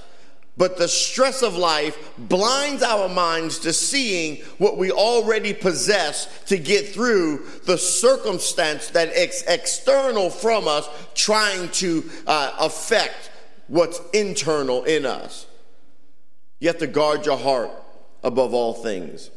but 0.61 0.77
the 0.77 0.87
stress 0.87 1.41
of 1.41 1.57
life 1.57 2.13
blinds 2.19 2.83
our 2.83 3.09
minds 3.09 3.61
to 3.61 3.73
seeing 3.73 4.37
what 4.59 4.77
we 4.77 4.93
already 4.93 5.55
possess 5.55 6.29
to 6.45 6.59
get 6.59 6.87
through 6.87 7.47
the 7.65 7.79
circumstance 7.79 8.89
that 8.91 9.09
is 9.17 9.43
external 9.49 10.29
from 10.29 10.69
us, 10.69 10.87
trying 11.15 11.71
to 11.71 12.05
uh, 12.27 12.55
affect 12.61 13.31
what's 13.69 14.03
internal 14.13 14.85
in 14.85 15.07
us. 15.07 15.47
You 16.59 16.69
have 16.69 16.77
to 16.81 16.87
guard 16.87 17.25
your 17.25 17.39
heart 17.39 17.71
above 18.23 18.53
all 18.53 18.75
things. 18.75 19.31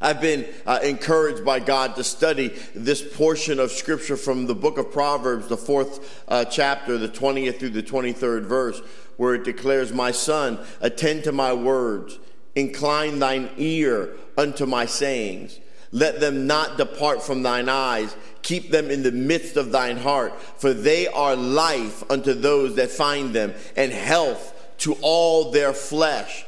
I've 0.00 0.20
been 0.20 0.46
uh, 0.66 0.80
encouraged 0.82 1.44
by 1.44 1.60
God 1.60 1.96
to 1.96 2.04
study 2.04 2.48
this 2.74 3.02
portion 3.02 3.58
of 3.58 3.72
scripture 3.72 4.16
from 4.16 4.46
the 4.46 4.54
book 4.54 4.76
of 4.76 4.92
Proverbs, 4.92 5.48
the 5.48 5.56
fourth 5.56 6.22
uh, 6.28 6.44
chapter, 6.44 6.98
the 6.98 7.08
20th 7.08 7.58
through 7.58 7.70
the 7.70 7.82
23rd 7.82 8.44
verse, 8.44 8.80
where 9.16 9.34
it 9.34 9.44
declares, 9.44 9.92
My 9.92 10.10
son, 10.10 10.58
attend 10.82 11.24
to 11.24 11.32
my 11.32 11.54
words, 11.54 12.18
incline 12.54 13.18
thine 13.18 13.48
ear 13.56 14.16
unto 14.36 14.66
my 14.66 14.84
sayings. 14.84 15.60
Let 15.92 16.20
them 16.20 16.46
not 16.46 16.76
depart 16.76 17.22
from 17.22 17.42
thine 17.42 17.70
eyes. 17.70 18.14
Keep 18.42 18.70
them 18.70 18.90
in 18.90 19.02
the 19.02 19.12
midst 19.12 19.56
of 19.56 19.72
thine 19.72 19.96
heart, 19.96 20.38
for 20.58 20.74
they 20.74 21.06
are 21.06 21.34
life 21.34 22.08
unto 22.10 22.34
those 22.34 22.74
that 22.76 22.90
find 22.90 23.32
them, 23.32 23.54
and 23.76 23.92
health 23.92 24.52
to 24.78 24.94
all 25.00 25.52
their 25.52 25.72
flesh. 25.72 26.44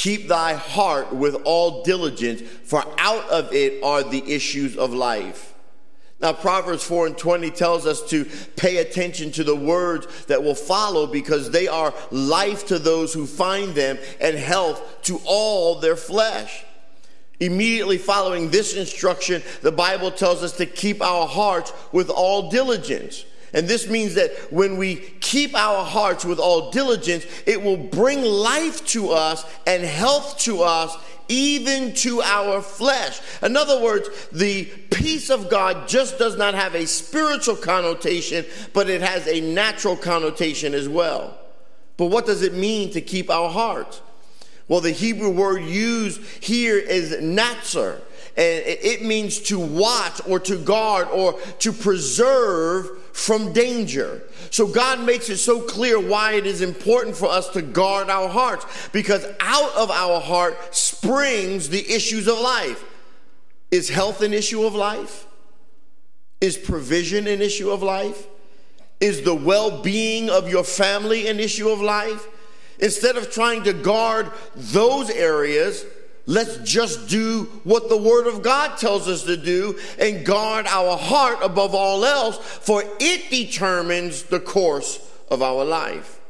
Keep 0.00 0.28
thy 0.28 0.54
heart 0.54 1.12
with 1.12 1.34
all 1.44 1.82
diligence, 1.82 2.40
for 2.40 2.82
out 2.96 3.28
of 3.28 3.52
it 3.52 3.84
are 3.84 4.02
the 4.02 4.22
issues 4.32 4.74
of 4.78 4.94
life. 4.94 5.52
Now, 6.22 6.32
Proverbs 6.32 6.82
4 6.84 7.08
and 7.08 7.18
20 7.18 7.50
tells 7.50 7.84
us 7.84 8.08
to 8.08 8.24
pay 8.56 8.78
attention 8.78 9.30
to 9.32 9.44
the 9.44 9.54
words 9.54 10.06
that 10.24 10.42
will 10.42 10.54
follow 10.54 11.06
because 11.06 11.50
they 11.50 11.68
are 11.68 11.92
life 12.10 12.66
to 12.68 12.78
those 12.78 13.12
who 13.12 13.26
find 13.26 13.74
them 13.74 13.98
and 14.22 14.38
health 14.38 15.02
to 15.02 15.20
all 15.26 15.80
their 15.80 15.96
flesh. 15.96 16.64
Immediately 17.38 17.98
following 17.98 18.48
this 18.48 18.74
instruction, 18.74 19.42
the 19.60 19.70
Bible 19.70 20.10
tells 20.10 20.42
us 20.42 20.56
to 20.56 20.64
keep 20.64 21.02
our 21.02 21.26
hearts 21.26 21.74
with 21.92 22.08
all 22.08 22.48
diligence. 22.48 23.26
And 23.52 23.66
this 23.66 23.88
means 23.88 24.14
that 24.14 24.30
when 24.52 24.76
we 24.76 24.96
keep 25.20 25.54
our 25.54 25.84
hearts 25.84 26.24
with 26.24 26.38
all 26.38 26.70
diligence, 26.70 27.26
it 27.46 27.62
will 27.62 27.76
bring 27.76 28.22
life 28.22 28.86
to 28.88 29.10
us 29.10 29.44
and 29.66 29.82
health 29.82 30.38
to 30.40 30.62
us 30.62 30.96
even 31.30 31.94
to 31.94 32.20
our 32.22 32.60
flesh. 32.60 33.20
In 33.40 33.56
other 33.56 33.80
words, 33.80 34.08
the 34.32 34.64
peace 34.90 35.30
of 35.30 35.48
God 35.48 35.88
just 35.88 36.18
does 36.18 36.36
not 36.36 36.54
have 36.54 36.74
a 36.74 36.86
spiritual 36.86 37.56
connotation, 37.56 38.44
but 38.72 38.90
it 38.90 39.00
has 39.00 39.26
a 39.28 39.40
natural 39.40 39.96
connotation 39.96 40.74
as 40.74 40.88
well. 40.88 41.38
But 41.96 42.06
what 42.06 42.26
does 42.26 42.42
it 42.42 42.54
mean 42.54 42.90
to 42.92 43.00
keep 43.00 43.30
our 43.30 43.48
hearts? 43.48 44.02
Well, 44.66 44.80
the 44.80 44.90
Hebrew 44.90 45.30
word 45.30 45.62
used 45.62 46.22
here 46.42 46.78
is 46.78 47.12
natzer, 47.12 48.00
and 48.36 48.62
it 48.66 49.02
means 49.02 49.40
to 49.42 49.58
watch 49.58 50.20
or 50.26 50.40
to 50.40 50.56
guard 50.56 51.08
or 51.08 51.40
to 51.60 51.72
preserve 51.72 52.88
from 53.12 53.52
danger. 53.52 54.22
So 54.50 54.66
God 54.66 55.00
makes 55.00 55.28
it 55.28 55.38
so 55.38 55.60
clear 55.60 55.98
why 55.98 56.32
it 56.32 56.46
is 56.46 56.60
important 56.60 57.16
for 57.16 57.28
us 57.28 57.48
to 57.50 57.62
guard 57.62 58.08
our 58.08 58.28
hearts 58.28 58.66
because 58.92 59.26
out 59.40 59.74
of 59.74 59.90
our 59.90 60.20
heart 60.20 60.74
springs 60.74 61.68
the 61.68 61.88
issues 61.90 62.26
of 62.26 62.38
life. 62.38 62.84
Is 63.70 63.88
health 63.88 64.22
an 64.22 64.32
issue 64.32 64.64
of 64.64 64.74
life? 64.74 65.26
Is 66.40 66.56
provision 66.56 67.26
an 67.26 67.40
issue 67.40 67.70
of 67.70 67.82
life? 67.82 68.26
Is 69.00 69.22
the 69.22 69.34
well 69.34 69.82
being 69.82 70.28
of 70.28 70.50
your 70.50 70.64
family 70.64 71.28
an 71.28 71.38
issue 71.38 71.68
of 71.68 71.80
life? 71.80 72.26
Instead 72.78 73.16
of 73.16 73.30
trying 73.30 73.62
to 73.64 73.72
guard 73.72 74.30
those 74.56 75.10
areas, 75.10 75.84
Let's 76.26 76.58
just 76.58 77.08
do 77.08 77.44
what 77.64 77.88
the 77.88 77.96
Word 77.96 78.26
of 78.26 78.42
God 78.42 78.78
tells 78.78 79.08
us 79.08 79.24
to 79.24 79.36
do 79.36 79.78
and 79.98 80.24
guard 80.24 80.66
our 80.66 80.96
heart 80.96 81.38
above 81.42 81.74
all 81.74 82.04
else, 82.04 82.38
for 82.38 82.84
it 83.00 83.30
determines 83.30 84.24
the 84.24 84.40
course 84.40 85.00
of 85.30 85.42
our 85.42 85.64
life. 85.64 86.20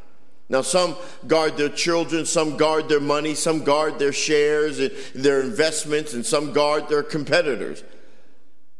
Now, 0.48 0.62
some 0.62 0.96
guard 1.29 1.57
their 1.57 1.68
children, 1.68 2.26
some 2.26 2.57
guard 2.57 2.88
their 2.88 3.00
money, 3.00 3.35
some 3.35 3.62
guard 3.62 3.98
their 3.98 4.12
shares 4.12 4.81
and 4.81 4.90
their 5.14 5.40
investments, 5.40 6.12
and 6.12 6.26
some 6.26 6.53
guard 6.53 6.88
their 6.88 7.05
competitors. 7.05 7.85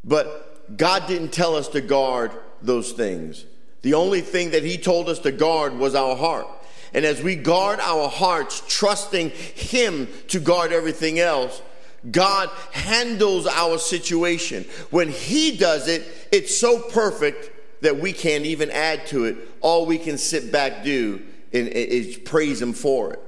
But 0.03 0.77
God 0.77 1.07
didn't 1.07 1.33
tell 1.33 1.55
us 1.55 1.69
to 1.69 1.81
guard 1.81 2.33
those 2.61 2.93
things. 2.93 3.45
The 3.83 3.95
only 3.95 4.21
thing 4.21 4.51
that 4.51 4.65
He 4.65 4.79
told 4.79 5.09
us 5.09 5.21
to 5.21 5.33
guard 5.33 5.79
was 5.79 5.95
our 5.95 6.17
heart. 6.17 6.49
And 6.93 7.05
as 7.05 7.23
we 7.23 7.37
guard 7.37 7.81
our 7.81 8.09
hearts, 8.09 8.63
trusting 8.67 9.31
Him 9.31 10.09
to 10.29 10.41
guard 10.41 10.73
everything 10.73 11.19
else, 11.19 11.63
God 12.11 12.49
handles 12.73 13.47
our 13.47 13.79
situation. 13.79 14.65
When 14.91 15.09
He 15.09 15.57
does 15.57 15.89
it, 15.89 16.05
it's 16.33 16.57
so 16.57 16.81
perfect 16.81 17.83
that 17.83 17.99
we 17.99 18.13
can't 18.13 18.45
even 18.45 18.71
add 18.71 19.07
to 19.09 19.25
it. 19.25 19.37
All 19.61 19.87
we 19.87 19.99
can 19.99 20.19
sit 20.19 20.51
back 20.51 20.83
do 20.83 21.23
is 21.53 22.17
praise 22.17 22.61
Him 22.61 22.73
for 22.73 23.13
it. 23.13 23.23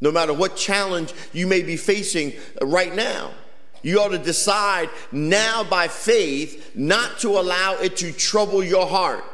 No 0.00 0.12
matter 0.12 0.32
what 0.32 0.56
challenge 0.56 1.12
you 1.32 1.46
may 1.46 1.62
be 1.62 1.76
facing 1.76 2.34
uh, 2.60 2.66
right 2.66 2.94
now, 2.94 3.32
you 3.82 4.00
ought 4.00 4.08
to 4.08 4.18
decide 4.18 4.90
now 5.12 5.64
by 5.64 5.88
faith 5.88 6.72
not 6.74 7.18
to 7.20 7.38
allow 7.38 7.74
it 7.74 7.96
to 7.98 8.12
trouble 8.12 8.62
your 8.62 8.86
heart 8.86 9.24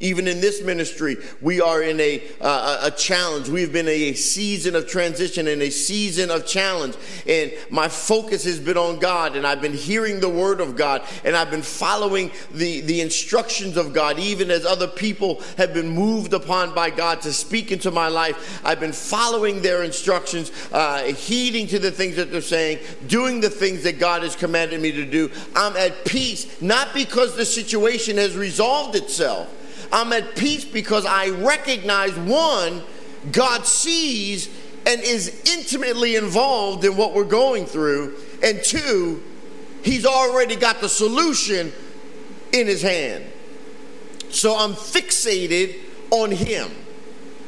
even 0.00 0.26
in 0.26 0.40
this 0.40 0.62
ministry, 0.62 1.18
we 1.42 1.60
are 1.60 1.82
in 1.82 2.00
a, 2.00 2.22
uh, 2.40 2.80
a 2.84 2.90
challenge. 2.90 3.50
We've 3.50 3.70
been 3.70 3.86
a 3.86 4.14
season 4.14 4.74
of 4.74 4.88
transition 4.88 5.46
and 5.46 5.60
a 5.60 5.70
season 5.70 6.30
of 6.30 6.46
challenge. 6.46 6.96
And 7.26 7.52
my 7.68 7.88
focus 7.88 8.44
has 8.44 8.58
been 8.58 8.78
on 8.78 8.98
God, 8.98 9.36
and 9.36 9.46
I've 9.46 9.60
been 9.60 9.74
hearing 9.74 10.20
the 10.20 10.28
word 10.30 10.62
of 10.62 10.74
God, 10.74 11.02
and 11.22 11.36
I've 11.36 11.50
been 11.50 11.60
following 11.60 12.30
the, 12.50 12.80
the 12.80 13.02
instructions 13.02 13.76
of 13.76 13.92
God, 13.92 14.18
even 14.18 14.50
as 14.50 14.64
other 14.64 14.88
people 14.88 15.42
have 15.58 15.74
been 15.74 15.90
moved 15.90 16.32
upon 16.32 16.74
by 16.74 16.88
God 16.88 17.20
to 17.22 17.32
speak 17.32 17.70
into 17.70 17.90
my 17.90 18.08
life. 18.08 18.62
I've 18.64 18.80
been 18.80 18.92
following 18.92 19.60
their 19.60 19.82
instructions, 19.82 20.50
uh, 20.72 21.12
heeding 21.12 21.66
to 21.68 21.78
the 21.78 21.90
things 21.90 22.16
that 22.16 22.32
they're 22.32 22.40
saying, 22.40 22.78
doing 23.06 23.42
the 23.42 23.50
things 23.50 23.82
that 23.82 23.98
God 23.98 24.22
has 24.22 24.34
commanded 24.34 24.80
me 24.80 24.92
to 24.92 25.04
do. 25.04 25.30
I'm 25.54 25.76
at 25.76 26.06
peace, 26.06 26.62
not 26.62 26.94
because 26.94 27.36
the 27.36 27.44
situation 27.44 28.16
has 28.16 28.34
resolved 28.34 28.96
itself 28.96 29.58
I'm 29.92 30.12
at 30.12 30.36
peace 30.36 30.64
because 30.64 31.04
I 31.04 31.30
recognize 31.30 32.16
one, 32.16 32.82
God 33.32 33.66
sees 33.66 34.48
and 34.86 35.00
is 35.02 35.42
intimately 35.46 36.16
involved 36.16 36.84
in 36.84 36.96
what 36.96 37.12
we're 37.12 37.24
going 37.24 37.66
through, 37.66 38.16
and 38.42 38.62
two, 38.62 39.22
He's 39.82 40.04
already 40.04 40.56
got 40.56 40.80
the 40.80 40.88
solution 40.88 41.72
in 42.52 42.66
His 42.66 42.82
hand. 42.82 43.24
So 44.28 44.56
I'm 44.56 44.72
fixated 44.72 45.76
on 46.10 46.30
Him. 46.30 46.70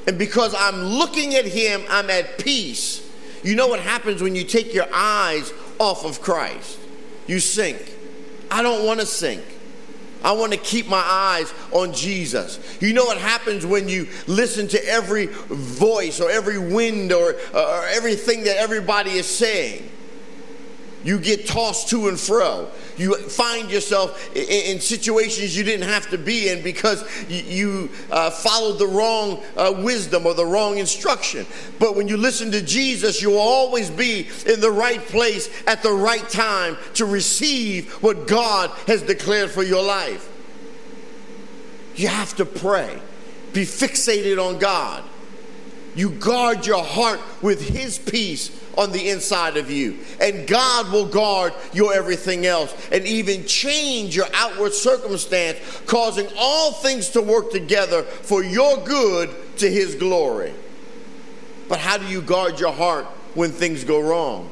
And 0.06 0.18
because 0.18 0.54
I'm 0.58 0.82
looking 0.82 1.34
at 1.34 1.44
Him, 1.44 1.82
I'm 1.88 2.10
at 2.10 2.38
peace. 2.38 3.08
You 3.42 3.54
know 3.54 3.66
what 3.66 3.80
happens 3.80 4.22
when 4.22 4.34
you 4.34 4.44
take 4.44 4.72
your 4.72 4.86
eyes 4.92 5.52
off 5.78 6.04
of 6.04 6.20
Christ? 6.22 6.78
You 7.26 7.38
sink. 7.38 7.94
I 8.50 8.62
don't 8.62 8.86
want 8.86 9.00
to 9.00 9.06
sink. 9.06 9.42
I 10.24 10.32
want 10.32 10.52
to 10.52 10.58
keep 10.58 10.88
my 10.88 11.02
eyes 11.04 11.52
on 11.70 11.92
Jesus. 11.92 12.58
You 12.80 12.92
know 12.92 13.04
what 13.04 13.18
happens 13.18 13.66
when 13.66 13.88
you 13.88 14.08
listen 14.26 14.68
to 14.68 14.88
every 14.88 15.26
voice 15.26 16.20
or 16.20 16.30
every 16.30 16.58
wind 16.58 17.12
or, 17.12 17.36
uh, 17.54 17.80
or 17.80 17.86
everything 17.88 18.44
that 18.44 18.56
everybody 18.56 19.12
is 19.12 19.26
saying? 19.26 19.91
You 21.04 21.18
get 21.18 21.46
tossed 21.46 21.88
to 21.90 22.08
and 22.08 22.18
fro. 22.18 22.68
You 22.96 23.16
find 23.16 23.70
yourself 23.70 24.34
in, 24.36 24.74
in 24.74 24.80
situations 24.80 25.56
you 25.56 25.64
didn't 25.64 25.88
have 25.88 26.08
to 26.10 26.18
be 26.18 26.48
in 26.48 26.62
because 26.62 27.04
you, 27.28 27.42
you 27.42 27.90
uh, 28.10 28.30
followed 28.30 28.78
the 28.78 28.86
wrong 28.86 29.42
uh, 29.56 29.74
wisdom 29.78 30.26
or 30.26 30.34
the 30.34 30.46
wrong 30.46 30.78
instruction. 30.78 31.46
But 31.78 31.96
when 31.96 32.06
you 32.06 32.16
listen 32.16 32.52
to 32.52 32.62
Jesus, 32.62 33.20
you 33.20 33.30
will 33.30 33.38
always 33.38 33.90
be 33.90 34.28
in 34.46 34.60
the 34.60 34.70
right 34.70 35.00
place 35.00 35.50
at 35.66 35.82
the 35.82 35.92
right 35.92 36.28
time 36.28 36.76
to 36.94 37.04
receive 37.04 37.92
what 37.94 38.28
God 38.28 38.70
has 38.86 39.02
declared 39.02 39.50
for 39.50 39.62
your 39.62 39.82
life. 39.82 40.28
You 41.96 42.08
have 42.08 42.34
to 42.36 42.44
pray, 42.44 43.00
be 43.52 43.62
fixated 43.62 44.42
on 44.42 44.58
God. 44.58 45.04
You 45.94 46.10
guard 46.10 46.66
your 46.66 46.82
heart 46.82 47.20
with 47.42 47.68
His 47.68 47.98
peace 47.98 48.50
on 48.78 48.92
the 48.92 49.10
inside 49.10 49.56
of 49.56 49.70
you. 49.70 49.98
And 50.20 50.46
God 50.46 50.90
will 50.90 51.06
guard 51.06 51.52
your 51.72 51.92
everything 51.92 52.46
else 52.46 52.74
and 52.90 53.06
even 53.06 53.44
change 53.44 54.16
your 54.16 54.26
outward 54.32 54.72
circumstance, 54.72 55.58
causing 55.86 56.28
all 56.38 56.72
things 56.72 57.10
to 57.10 57.20
work 57.20 57.50
together 57.50 58.02
for 58.02 58.42
your 58.42 58.78
good 58.78 59.30
to 59.58 59.70
His 59.70 59.94
glory. 59.94 60.54
But 61.68 61.78
how 61.78 61.98
do 61.98 62.06
you 62.06 62.22
guard 62.22 62.58
your 62.58 62.72
heart 62.72 63.04
when 63.34 63.50
things 63.50 63.84
go 63.84 64.00
wrong? 64.00 64.50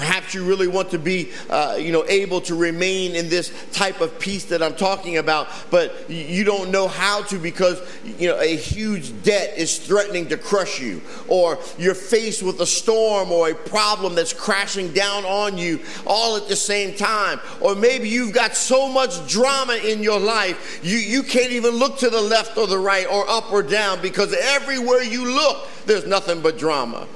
Perhaps 0.00 0.32
you 0.32 0.44
really 0.46 0.66
want 0.66 0.90
to 0.92 0.98
be, 0.98 1.30
uh, 1.50 1.76
you 1.78 1.92
know, 1.92 2.04
able 2.08 2.40
to 2.42 2.54
remain 2.54 3.14
in 3.14 3.28
this 3.28 3.52
type 3.72 4.00
of 4.00 4.18
peace 4.18 4.46
that 4.46 4.62
I'm 4.62 4.74
talking 4.74 5.18
about, 5.18 5.48
but 5.70 6.08
you 6.08 6.42
don't 6.42 6.70
know 6.70 6.88
how 6.88 7.22
to 7.24 7.38
because, 7.38 7.80
you 8.18 8.28
know, 8.28 8.38
a 8.40 8.56
huge 8.56 9.22
debt 9.22 9.58
is 9.58 9.78
threatening 9.78 10.28
to 10.28 10.38
crush 10.38 10.80
you, 10.80 11.02
or 11.28 11.58
you're 11.78 11.94
faced 11.94 12.42
with 12.42 12.60
a 12.60 12.66
storm 12.66 13.30
or 13.30 13.50
a 13.50 13.54
problem 13.54 14.14
that's 14.14 14.32
crashing 14.32 14.92
down 14.92 15.26
on 15.26 15.58
you 15.58 15.80
all 16.06 16.36
at 16.36 16.48
the 16.48 16.56
same 16.56 16.94
time, 16.94 17.38
or 17.60 17.74
maybe 17.74 18.08
you've 18.08 18.32
got 18.32 18.56
so 18.56 18.88
much 18.88 19.28
drama 19.28 19.74
in 19.74 20.02
your 20.02 20.18
life 20.18 20.80
you, 20.82 20.96
you 20.96 21.22
can't 21.22 21.52
even 21.52 21.74
look 21.74 21.98
to 21.98 22.10
the 22.10 22.20
left 22.20 22.56
or 22.56 22.66
the 22.66 22.78
right 22.78 23.06
or 23.06 23.28
up 23.28 23.52
or 23.52 23.62
down 23.62 24.00
because 24.00 24.32
everywhere 24.34 25.02
you 25.02 25.24
look, 25.32 25.68
there's 25.86 26.06
nothing 26.06 26.40
but 26.40 26.58
drama. 26.58 27.06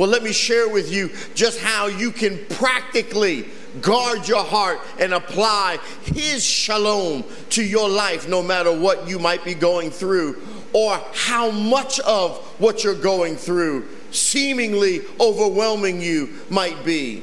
Well, 0.00 0.08
let 0.08 0.22
me 0.22 0.32
share 0.32 0.66
with 0.66 0.90
you 0.90 1.10
just 1.34 1.60
how 1.60 1.88
you 1.88 2.10
can 2.10 2.38
practically 2.46 3.44
guard 3.82 4.26
your 4.26 4.42
heart 4.42 4.80
and 4.98 5.12
apply 5.12 5.76
His 6.04 6.42
shalom 6.42 7.22
to 7.50 7.62
your 7.62 7.86
life, 7.86 8.26
no 8.26 8.42
matter 8.42 8.72
what 8.72 9.06
you 9.06 9.18
might 9.18 9.44
be 9.44 9.52
going 9.52 9.90
through, 9.90 10.40
or 10.72 10.98
how 11.12 11.50
much 11.50 12.00
of 12.00 12.38
what 12.58 12.82
you're 12.82 12.94
going 12.94 13.36
through, 13.36 13.88
seemingly 14.10 15.02
overwhelming 15.20 16.00
you, 16.00 16.30
might 16.48 16.82
be. 16.82 17.22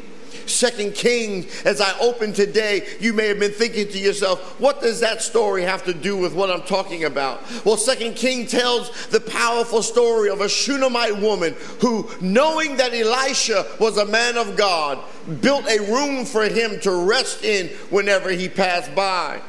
Second 0.49 0.95
Kings, 0.95 1.63
as 1.63 1.81
I 1.81 1.97
open 1.99 2.33
today, 2.33 2.87
you 2.99 3.13
may 3.13 3.27
have 3.27 3.39
been 3.39 3.51
thinking 3.51 3.87
to 3.89 3.97
yourself, 3.97 4.59
what 4.59 4.81
does 4.81 4.99
that 5.01 5.21
story 5.21 5.63
have 5.63 5.83
to 5.85 5.93
do 5.93 6.17
with 6.17 6.33
what 6.33 6.49
I'm 6.49 6.63
talking 6.63 7.03
about? 7.03 7.41
Well, 7.65 7.77
Second 7.77 8.15
King 8.15 8.47
tells 8.47 9.07
the 9.07 9.19
powerful 9.19 9.81
story 9.83 10.29
of 10.29 10.41
a 10.41 10.49
Shunammite 10.49 11.17
woman 11.17 11.55
who, 11.81 12.09
knowing 12.21 12.77
that 12.77 12.93
Elisha 12.93 13.65
was 13.79 13.97
a 13.97 14.05
man 14.05 14.37
of 14.37 14.55
God, 14.55 14.99
built 15.41 15.67
a 15.67 15.79
room 15.91 16.25
for 16.25 16.45
him 16.45 16.79
to 16.81 17.05
rest 17.05 17.43
in 17.43 17.67
whenever 17.89 18.29
he 18.29 18.47
passed 18.47 18.93
by. 18.95 19.41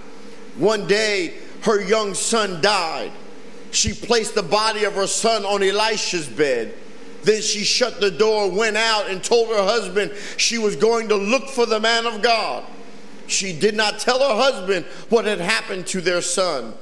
One 0.57 0.87
day, 0.87 1.35
her 1.63 1.81
young 1.81 2.15
son 2.15 2.61
died. 2.61 3.13
She 3.71 3.93
placed 3.93 4.35
the 4.35 4.43
body 4.43 4.85
of 4.85 4.95
her 4.95 5.07
son 5.07 5.45
on 5.45 5.63
Elisha's 5.63 6.29
bed. 6.29 6.75
Then 7.29 7.43
she 7.43 7.63
shut 7.63 8.01
the 8.01 8.11
door, 8.11 8.51
went 8.51 8.79
out, 8.79 9.11
and 9.11 9.23
told 9.23 9.49
her 9.49 9.63
husband 9.63 10.13
she 10.39 10.57
was 10.57 10.77
going 10.77 11.11
to 11.11 11.15
look 11.15 11.51
for 11.51 11.67
the 11.67 11.79
man 11.79 12.07
of 12.07 12.23
God. 12.23 12.65
She 13.27 13.53
did 13.53 13.75
not 13.75 13.99
tell 13.99 14.19
her 14.21 14.35
husband 14.35 14.87
what 15.11 15.27
had 15.27 15.39
happened 15.39 15.87
to 15.89 16.01
their 16.01 16.23
son. 16.23 16.73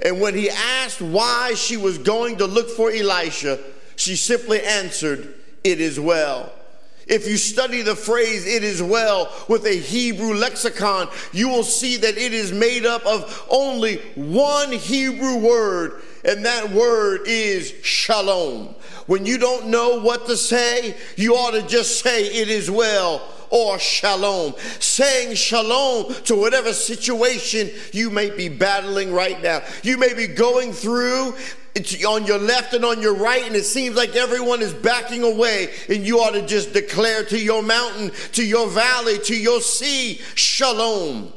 And 0.00 0.20
when 0.20 0.36
he 0.36 0.48
asked 0.48 1.02
why 1.02 1.54
she 1.54 1.76
was 1.76 1.98
going 1.98 2.36
to 2.36 2.46
look 2.46 2.70
for 2.70 2.92
Elisha, 2.92 3.58
she 3.96 4.14
simply 4.14 4.62
answered, 4.62 5.34
It 5.64 5.80
is 5.80 5.98
well. 5.98 6.52
If 7.08 7.26
you 7.26 7.36
study 7.36 7.82
the 7.82 7.96
phrase, 7.96 8.46
it 8.46 8.62
is 8.62 8.80
well, 8.80 9.32
with 9.48 9.66
a 9.66 9.76
Hebrew 9.76 10.34
lexicon, 10.34 11.08
you 11.32 11.48
will 11.48 11.64
see 11.64 11.96
that 11.96 12.16
it 12.16 12.32
is 12.32 12.52
made 12.52 12.86
up 12.86 13.04
of 13.04 13.44
only 13.50 13.96
one 14.14 14.70
Hebrew 14.70 15.38
word, 15.38 16.00
and 16.26 16.44
that 16.44 16.70
word 16.70 17.22
is 17.26 17.72
shalom. 17.82 18.74
When 19.06 19.24
you 19.24 19.38
don't 19.38 19.68
know 19.68 20.00
what 20.00 20.26
to 20.26 20.36
say, 20.36 20.96
you 21.16 21.34
ought 21.34 21.52
to 21.52 21.62
just 21.62 22.02
say, 22.02 22.26
It 22.26 22.48
is 22.48 22.70
well 22.70 23.22
or 23.50 23.78
shalom. 23.78 24.54
Saying 24.80 25.36
shalom 25.36 26.12
to 26.24 26.34
whatever 26.34 26.72
situation 26.72 27.70
you 27.92 28.10
may 28.10 28.30
be 28.30 28.48
battling 28.48 29.12
right 29.12 29.40
now. 29.40 29.62
You 29.84 29.96
may 29.98 30.14
be 30.14 30.26
going 30.26 30.72
through 30.72 31.34
it's 31.76 32.02
on 32.06 32.24
your 32.24 32.38
left 32.38 32.72
and 32.72 32.86
on 32.86 33.02
your 33.02 33.14
right, 33.14 33.46
and 33.46 33.54
it 33.54 33.64
seems 33.64 33.96
like 33.96 34.16
everyone 34.16 34.62
is 34.62 34.72
backing 34.72 35.22
away, 35.22 35.74
and 35.90 36.06
you 36.06 36.20
ought 36.20 36.30
to 36.30 36.40
just 36.40 36.72
declare 36.72 37.22
to 37.24 37.38
your 37.38 37.62
mountain, 37.62 38.12
to 38.32 38.42
your 38.42 38.66
valley, 38.66 39.18
to 39.24 39.36
your 39.36 39.60
sea, 39.60 40.14
shalom. 40.34 41.34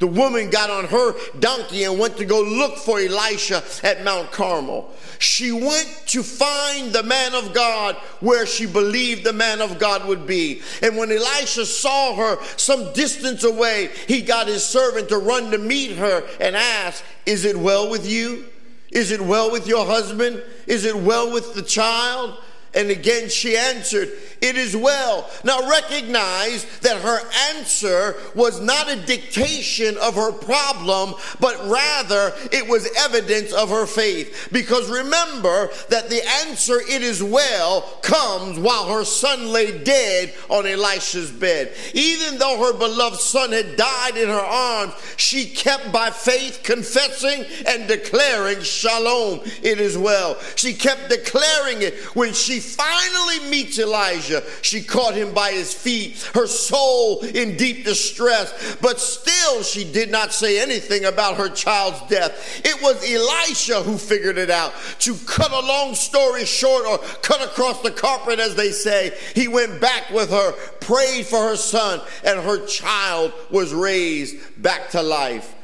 The 0.00 0.06
woman 0.06 0.48
got 0.48 0.70
on 0.70 0.86
her 0.86 1.14
donkey 1.38 1.84
and 1.84 1.98
went 1.98 2.16
to 2.16 2.24
go 2.24 2.40
look 2.40 2.78
for 2.78 2.98
Elisha 2.98 3.62
at 3.82 4.02
Mount 4.02 4.32
Carmel. 4.32 4.90
She 5.18 5.52
went 5.52 6.02
to 6.06 6.22
find 6.22 6.90
the 6.90 7.02
man 7.02 7.34
of 7.34 7.52
God 7.52 7.96
where 8.20 8.46
she 8.46 8.64
believed 8.64 9.24
the 9.24 9.34
man 9.34 9.60
of 9.60 9.78
God 9.78 10.08
would 10.08 10.26
be. 10.26 10.62
And 10.82 10.96
when 10.96 11.12
Elisha 11.12 11.66
saw 11.66 12.16
her 12.16 12.38
some 12.56 12.94
distance 12.94 13.44
away, 13.44 13.90
he 14.08 14.22
got 14.22 14.46
his 14.48 14.64
servant 14.64 15.10
to 15.10 15.18
run 15.18 15.50
to 15.50 15.58
meet 15.58 15.96
her 15.98 16.26
and 16.40 16.56
ask, 16.56 17.04
Is 17.26 17.44
it 17.44 17.58
well 17.58 17.90
with 17.90 18.10
you? 18.10 18.46
Is 18.90 19.10
it 19.10 19.20
well 19.20 19.52
with 19.52 19.68
your 19.68 19.84
husband? 19.84 20.42
Is 20.66 20.86
it 20.86 20.96
well 20.96 21.30
with 21.30 21.54
the 21.54 21.62
child? 21.62 22.38
And 22.72 22.88
again 22.88 23.28
she 23.28 23.56
answered, 23.56 24.10
It 24.40 24.56
is 24.56 24.76
well. 24.76 25.28
Now 25.44 25.68
recognize 25.68 26.64
that 26.80 27.00
her 27.02 27.20
answer 27.50 28.16
was 28.34 28.60
not 28.60 28.90
a 28.90 28.96
dictation 28.96 29.96
of 29.98 30.14
her 30.14 30.32
problem, 30.32 31.14
but 31.40 31.56
rather 31.68 32.32
it 32.50 32.66
was 32.68 32.88
evidence 32.98 33.52
of 33.52 33.68
her 33.68 33.86
faith. 33.86 34.48
Because 34.52 34.90
remember 34.90 35.70
that 35.88 36.08
the 36.08 36.26
answer, 36.46 36.80
It 36.80 37.02
is 37.02 37.22
well, 37.22 37.82
comes 38.02 38.58
while 38.58 38.92
her 38.92 39.04
son 39.04 39.52
lay 39.52 39.78
dead 39.78 40.32
on 40.48 40.66
Elisha's 40.66 41.30
bed. 41.30 41.72
Even 41.92 42.38
though 42.38 42.58
her 42.58 42.72
beloved 42.72 43.20
son 43.20 43.52
had 43.52 43.76
died 43.76 44.16
in 44.16 44.28
her 44.28 44.34
arms, 44.34 44.94
she 45.16 45.46
kept 45.46 45.92
by 45.92 46.10
faith 46.10 46.60
confessing 46.62 47.44
and 47.66 47.88
declaring, 47.88 48.60
Shalom, 48.62 49.40
it 49.62 49.80
is 49.80 49.96
well. 49.98 50.38
She 50.56 50.74
kept 50.74 51.10
declaring 51.10 51.82
it 51.82 51.94
when 52.14 52.32
she 52.32 52.60
finally 52.60 53.50
meets 53.50 53.78
Elijah, 53.78 54.29
she 54.62 54.82
caught 54.82 55.14
him 55.14 55.32
by 55.32 55.52
his 55.52 55.72
feet, 55.72 56.22
her 56.34 56.46
soul 56.46 57.20
in 57.22 57.56
deep 57.56 57.84
distress, 57.84 58.76
but 58.80 59.00
still 59.00 59.62
she 59.62 59.90
did 59.90 60.10
not 60.10 60.32
say 60.32 60.60
anything 60.60 61.04
about 61.04 61.36
her 61.36 61.48
child's 61.48 62.00
death. 62.08 62.60
It 62.64 62.80
was 62.82 62.96
Elisha 63.08 63.82
who 63.82 63.98
figured 63.98 64.38
it 64.38 64.50
out. 64.50 64.72
To 65.00 65.14
cut 65.26 65.52
a 65.52 65.66
long 65.66 65.94
story 65.94 66.44
short 66.44 66.86
or 66.86 66.98
cut 67.22 67.42
across 67.42 67.82
the 67.82 67.90
carpet, 67.90 68.38
as 68.38 68.54
they 68.54 68.70
say, 68.70 69.16
he 69.34 69.48
went 69.48 69.80
back 69.80 70.10
with 70.10 70.30
her, 70.30 70.52
prayed 70.80 71.26
for 71.26 71.48
her 71.48 71.56
son, 71.56 72.00
and 72.24 72.40
her 72.40 72.64
child 72.66 73.32
was 73.50 73.72
raised 73.72 74.62
back 74.62 74.90
to 74.90 75.02
life 75.02 75.54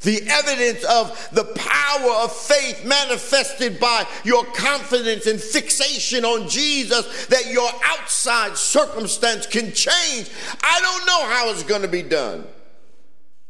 the 0.00 0.22
evidence 0.28 0.82
of 0.84 1.28
the 1.32 1.44
power 1.44 2.10
of 2.24 2.32
faith 2.32 2.84
manifested 2.84 3.78
by 3.78 4.06
your 4.24 4.44
confidence 4.46 5.26
and 5.26 5.40
fixation 5.40 6.24
on 6.24 6.48
Jesus 6.48 7.26
that 7.26 7.50
your 7.50 7.70
outside 7.84 8.56
circumstance 8.56 9.46
can 9.46 9.72
change. 9.72 10.30
I 10.62 10.80
don't 10.80 11.06
know 11.06 11.34
how 11.34 11.50
it's 11.50 11.62
going 11.62 11.82
to 11.82 11.88
be 11.88 12.02
done. 12.02 12.46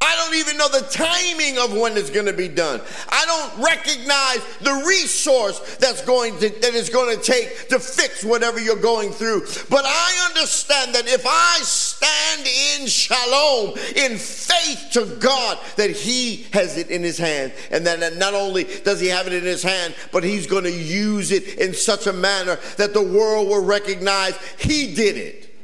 I 0.03 0.17
don't 0.17 0.35
even 0.37 0.57
know 0.57 0.69
the 0.69 0.87
timing 0.91 1.59
of 1.59 1.77
when 1.77 1.99
it's 1.99 2.09
going 2.09 2.25
to 2.25 2.33
be 2.33 2.49
done. 2.49 2.81
I 3.11 3.27
don't 3.27 3.63
recognize 3.63 4.41
the 4.61 4.83
resource 4.87 5.77
that's 5.77 6.03
going 6.07 6.39
to 6.39 6.49
that 6.49 6.75
is 6.75 6.89
going 6.89 7.15
to 7.15 7.23
take 7.23 7.69
to 7.69 7.79
fix 7.79 8.25
whatever 8.25 8.59
you're 8.59 8.81
going 8.81 9.11
through. 9.11 9.43
But 9.69 9.85
I 9.85 10.29
understand 10.31 10.95
that 10.95 11.07
if 11.07 11.27
I 11.27 11.59
stand 11.63 12.47
in 12.81 12.87
shalom, 12.87 13.77
in 13.95 14.17
faith 14.17 14.89
to 14.93 15.05
God, 15.21 15.59
that 15.77 15.91
He 15.91 16.47
has 16.55 16.79
it 16.79 16.89
in 16.89 17.03
His 17.03 17.19
hand, 17.19 17.53
and 17.71 17.87
that 17.87 18.17
not 18.17 18.33
only 18.33 18.65
does 18.65 19.01
He 19.01 19.09
have 19.09 19.27
it 19.27 19.35
in 19.35 19.45
His 19.45 19.63
hand, 19.63 19.95
but 20.13 20.25
He's 20.25 20.47
going 20.47 20.65
to 20.65 20.73
use 20.73 21.31
it 21.31 21.59
in 21.59 21.75
such 21.75 22.07
a 22.07 22.13
manner 22.15 22.59
that 22.79 22.95
the 22.95 23.03
world 23.03 23.49
will 23.49 23.65
recognize 23.65 24.35
He 24.59 24.95
did 24.95 25.19
it. 25.19 25.55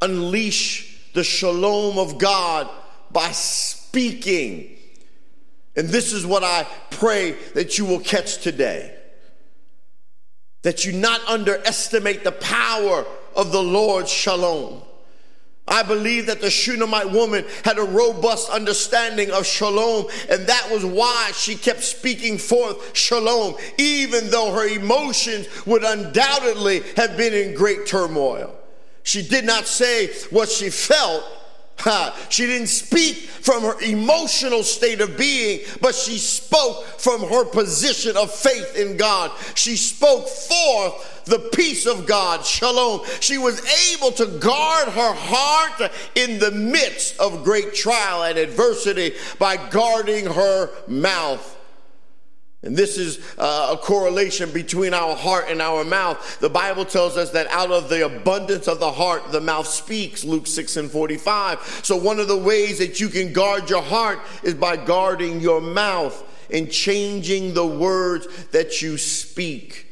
Unleash 0.00 0.91
the 1.14 1.24
shalom 1.24 1.98
of 1.98 2.18
God 2.18 2.68
by 3.10 3.30
speaking. 3.32 4.76
And 5.76 5.88
this 5.88 6.12
is 6.12 6.26
what 6.26 6.44
I 6.44 6.66
pray 6.90 7.32
that 7.54 7.78
you 7.78 7.84
will 7.84 8.00
catch 8.00 8.38
today. 8.38 8.96
That 10.62 10.84
you 10.84 10.92
not 10.92 11.20
underestimate 11.28 12.24
the 12.24 12.32
power 12.32 13.04
of 13.34 13.52
the 13.52 13.62
Lord's 13.62 14.10
shalom. 14.10 14.82
I 15.66 15.82
believe 15.84 16.26
that 16.26 16.40
the 16.40 16.50
Shunammite 16.50 17.10
woman 17.10 17.44
had 17.64 17.78
a 17.78 17.84
robust 17.84 18.50
understanding 18.50 19.30
of 19.30 19.46
shalom, 19.46 20.06
and 20.28 20.46
that 20.46 20.68
was 20.72 20.84
why 20.84 21.30
she 21.34 21.54
kept 21.54 21.82
speaking 21.82 22.36
forth 22.36 22.96
shalom, 22.96 23.54
even 23.78 24.28
though 24.30 24.52
her 24.52 24.66
emotions 24.66 25.46
would 25.64 25.84
undoubtedly 25.84 26.80
have 26.96 27.16
been 27.16 27.32
in 27.32 27.54
great 27.54 27.86
turmoil. 27.86 28.54
She 29.02 29.26
did 29.26 29.44
not 29.44 29.66
say 29.66 30.08
what 30.30 30.48
she 30.48 30.70
felt. 30.70 31.24
She 32.28 32.46
didn't 32.46 32.68
speak 32.68 33.16
from 33.16 33.64
her 33.64 33.80
emotional 33.80 34.62
state 34.62 35.00
of 35.00 35.18
being, 35.18 35.62
but 35.80 35.96
she 35.96 36.16
spoke 36.16 36.84
from 36.84 37.22
her 37.22 37.44
position 37.44 38.16
of 38.16 38.32
faith 38.32 38.76
in 38.76 38.96
God. 38.96 39.32
She 39.56 39.76
spoke 39.76 40.28
forth 40.28 41.24
the 41.24 41.40
peace 41.52 41.86
of 41.86 42.06
God, 42.06 42.46
shalom. 42.46 43.00
She 43.18 43.36
was 43.36 43.60
able 43.92 44.12
to 44.12 44.26
guard 44.38 44.90
her 44.90 45.12
heart 45.12 45.90
in 46.14 46.38
the 46.38 46.52
midst 46.52 47.18
of 47.18 47.42
great 47.42 47.74
trial 47.74 48.22
and 48.22 48.38
adversity 48.38 49.14
by 49.40 49.56
guarding 49.56 50.26
her 50.26 50.70
mouth. 50.86 51.51
And 52.64 52.76
this 52.76 52.96
is 52.96 53.18
uh, 53.38 53.70
a 53.72 53.76
correlation 53.76 54.52
between 54.52 54.94
our 54.94 55.16
heart 55.16 55.46
and 55.48 55.60
our 55.60 55.82
mouth. 55.82 56.38
The 56.38 56.48
Bible 56.48 56.84
tells 56.84 57.16
us 57.16 57.30
that 57.30 57.48
out 57.48 57.72
of 57.72 57.88
the 57.88 58.06
abundance 58.06 58.68
of 58.68 58.78
the 58.78 58.92
heart, 58.92 59.32
the 59.32 59.40
mouth 59.40 59.66
speaks, 59.66 60.24
Luke 60.24 60.46
6 60.46 60.76
and 60.76 60.90
45. 60.90 61.60
So, 61.82 61.96
one 61.96 62.20
of 62.20 62.28
the 62.28 62.36
ways 62.36 62.78
that 62.78 63.00
you 63.00 63.08
can 63.08 63.32
guard 63.32 63.68
your 63.68 63.82
heart 63.82 64.20
is 64.44 64.54
by 64.54 64.76
guarding 64.76 65.40
your 65.40 65.60
mouth 65.60 66.22
and 66.52 66.70
changing 66.70 67.54
the 67.54 67.66
words 67.66 68.28
that 68.52 68.80
you 68.80 68.96
speak. 68.96 69.91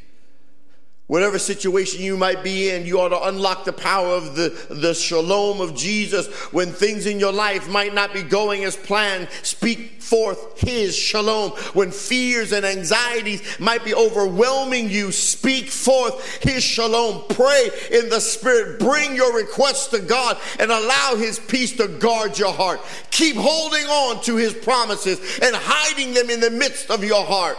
Whatever 1.10 1.40
situation 1.40 2.02
you 2.02 2.16
might 2.16 2.44
be 2.44 2.70
in, 2.70 2.86
you 2.86 3.00
ought 3.00 3.08
to 3.08 3.20
unlock 3.24 3.64
the 3.64 3.72
power 3.72 4.10
of 4.10 4.36
the, 4.36 4.50
the 4.70 4.94
shalom 4.94 5.60
of 5.60 5.74
Jesus. 5.74 6.28
When 6.52 6.68
things 6.68 7.04
in 7.04 7.18
your 7.18 7.32
life 7.32 7.68
might 7.68 7.92
not 7.92 8.14
be 8.14 8.22
going 8.22 8.62
as 8.62 8.76
planned, 8.76 9.26
speak 9.42 10.00
forth 10.00 10.60
his 10.60 10.96
shalom. 10.96 11.50
When 11.72 11.90
fears 11.90 12.52
and 12.52 12.64
anxieties 12.64 13.42
might 13.58 13.84
be 13.84 13.92
overwhelming 13.92 14.88
you, 14.88 15.10
speak 15.10 15.70
forth 15.70 16.44
his 16.44 16.62
shalom. 16.62 17.24
Pray 17.30 17.70
in 17.90 18.08
the 18.08 18.20
spirit. 18.20 18.78
Bring 18.78 19.16
your 19.16 19.36
requests 19.36 19.88
to 19.88 19.98
God 19.98 20.38
and 20.60 20.70
allow 20.70 21.16
his 21.16 21.40
peace 21.40 21.72
to 21.78 21.88
guard 21.88 22.38
your 22.38 22.52
heart. 22.52 22.80
Keep 23.10 23.34
holding 23.34 23.86
on 23.86 24.22
to 24.22 24.36
his 24.36 24.54
promises 24.54 25.18
and 25.42 25.56
hiding 25.56 26.14
them 26.14 26.30
in 26.30 26.38
the 26.38 26.50
midst 26.52 26.88
of 26.88 27.02
your 27.02 27.24
heart. 27.24 27.58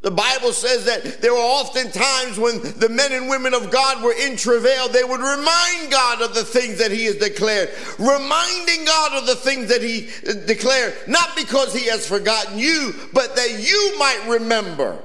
The 0.00 0.10
Bible 0.12 0.52
says 0.52 0.84
that 0.84 1.20
there 1.20 1.32
were 1.32 1.38
often 1.40 1.90
times 1.90 2.38
when 2.38 2.62
the 2.78 2.88
men 2.88 3.12
and 3.12 3.28
women 3.28 3.52
of 3.52 3.68
God 3.70 4.02
were 4.02 4.12
in 4.12 4.36
travail, 4.36 4.88
they 4.88 5.02
would 5.02 5.20
remind 5.20 5.90
God 5.90 6.22
of 6.22 6.34
the 6.34 6.44
things 6.44 6.78
that 6.78 6.92
He 6.92 7.06
has 7.06 7.16
declared, 7.16 7.70
reminding 7.98 8.84
God 8.84 9.14
of 9.14 9.26
the 9.26 9.34
things 9.34 9.68
that 9.70 9.82
He 9.82 10.08
uh, 10.28 10.34
declared, 10.46 10.94
not 11.08 11.34
because 11.34 11.74
He 11.74 11.86
has 11.86 12.06
forgotten 12.06 12.58
you, 12.58 12.94
but 13.12 13.34
that 13.34 13.58
you 13.58 13.96
might 13.98 14.24
remember. 14.28 15.02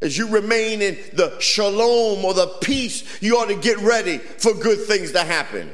As 0.00 0.16
you 0.16 0.28
remain 0.28 0.80
in 0.80 0.96
the 1.12 1.38
shalom 1.40 2.24
or 2.24 2.32
the 2.32 2.46
peace, 2.62 3.22
you 3.22 3.36
ought 3.36 3.48
to 3.48 3.56
get 3.56 3.76
ready 3.78 4.16
for 4.16 4.54
good 4.54 4.86
things 4.86 5.12
to 5.12 5.22
happen. 5.22 5.70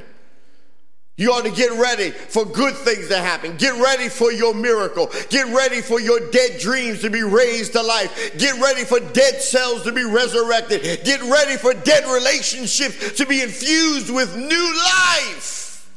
You 1.18 1.32
ought 1.32 1.44
to 1.44 1.50
get 1.50 1.72
ready 1.72 2.10
for 2.10 2.44
good 2.44 2.74
things 2.74 3.08
to 3.08 3.16
happen. 3.16 3.56
Get 3.56 3.72
ready 3.82 4.10
for 4.10 4.30
your 4.30 4.52
miracle. 4.52 5.10
Get 5.30 5.46
ready 5.46 5.80
for 5.80 5.98
your 5.98 6.30
dead 6.30 6.60
dreams 6.60 7.00
to 7.00 7.10
be 7.10 7.22
raised 7.22 7.72
to 7.72 7.82
life. 7.82 8.36
Get 8.36 8.60
ready 8.60 8.84
for 8.84 9.00
dead 9.00 9.40
cells 9.40 9.82
to 9.84 9.92
be 9.92 10.04
resurrected. 10.04 10.82
Get 11.04 11.22
ready 11.22 11.56
for 11.56 11.72
dead 11.72 12.04
relationships 12.04 13.12
to 13.16 13.24
be 13.24 13.40
infused 13.40 14.12
with 14.12 14.36
new 14.36 14.76
life. 14.76 15.90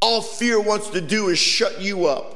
All 0.00 0.20
fear 0.20 0.60
wants 0.60 0.90
to 0.90 1.00
do 1.00 1.28
is 1.28 1.38
shut 1.38 1.80
you 1.80 2.06
up. 2.06 2.34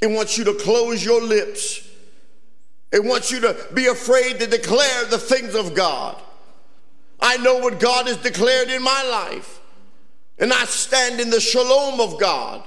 It 0.00 0.06
wants 0.06 0.38
you 0.38 0.44
to 0.44 0.54
close 0.54 1.04
your 1.04 1.22
lips. 1.22 1.86
It 2.90 3.04
wants 3.04 3.30
you 3.30 3.40
to 3.40 3.66
be 3.74 3.86
afraid 3.86 4.40
to 4.40 4.46
declare 4.46 5.04
the 5.06 5.18
things 5.18 5.54
of 5.54 5.74
God. 5.74 6.16
I 7.20 7.36
know 7.38 7.58
what 7.58 7.80
God 7.80 8.06
has 8.06 8.16
declared 8.16 8.70
in 8.70 8.82
my 8.82 9.02
life. 9.02 9.57
And 10.38 10.52
I 10.52 10.64
stand 10.66 11.20
in 11.20 11.30
the 11.30 11.40
shalom 11.40 12.00
of 12.00 12.20
God. 12.20 12.64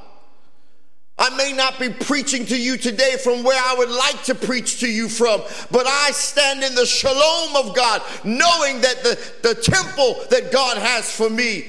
I 1.18 1.30
may 1.36 1.54
not 1.54 1.80
be 1.80 1.90
preaching 1.90 2.46
to 2.48 2.60
you 2.60 2.78
today 2.78 3.16
from 3.24 3.44
where 3.44 3.62
I 3.64 3.76
would 3.78 3.92
like 3.92 4.24
to 4.24 4.36
preach 4.36 4.80
to 4.80 4.90
you 4.90 5.08
from, 5.08 5.42
but 5.70 5.86
I 5.86 6.10
stand 6.12 6.64
in 6.64 6.74
the 6.74 6.86
shalom 6.86 7.56
of 7.56 7.76
God, 7.76 8.02
knowing 8.24 8.82
that 8.82 9.04
the, 9.04 9.32
the 9.44 9.54
temple 9.54 10.16
that 10.32 10.52
God 10.52 10.78
has 10.78 11.12
for 11.12 11.30
me 11.30 11.68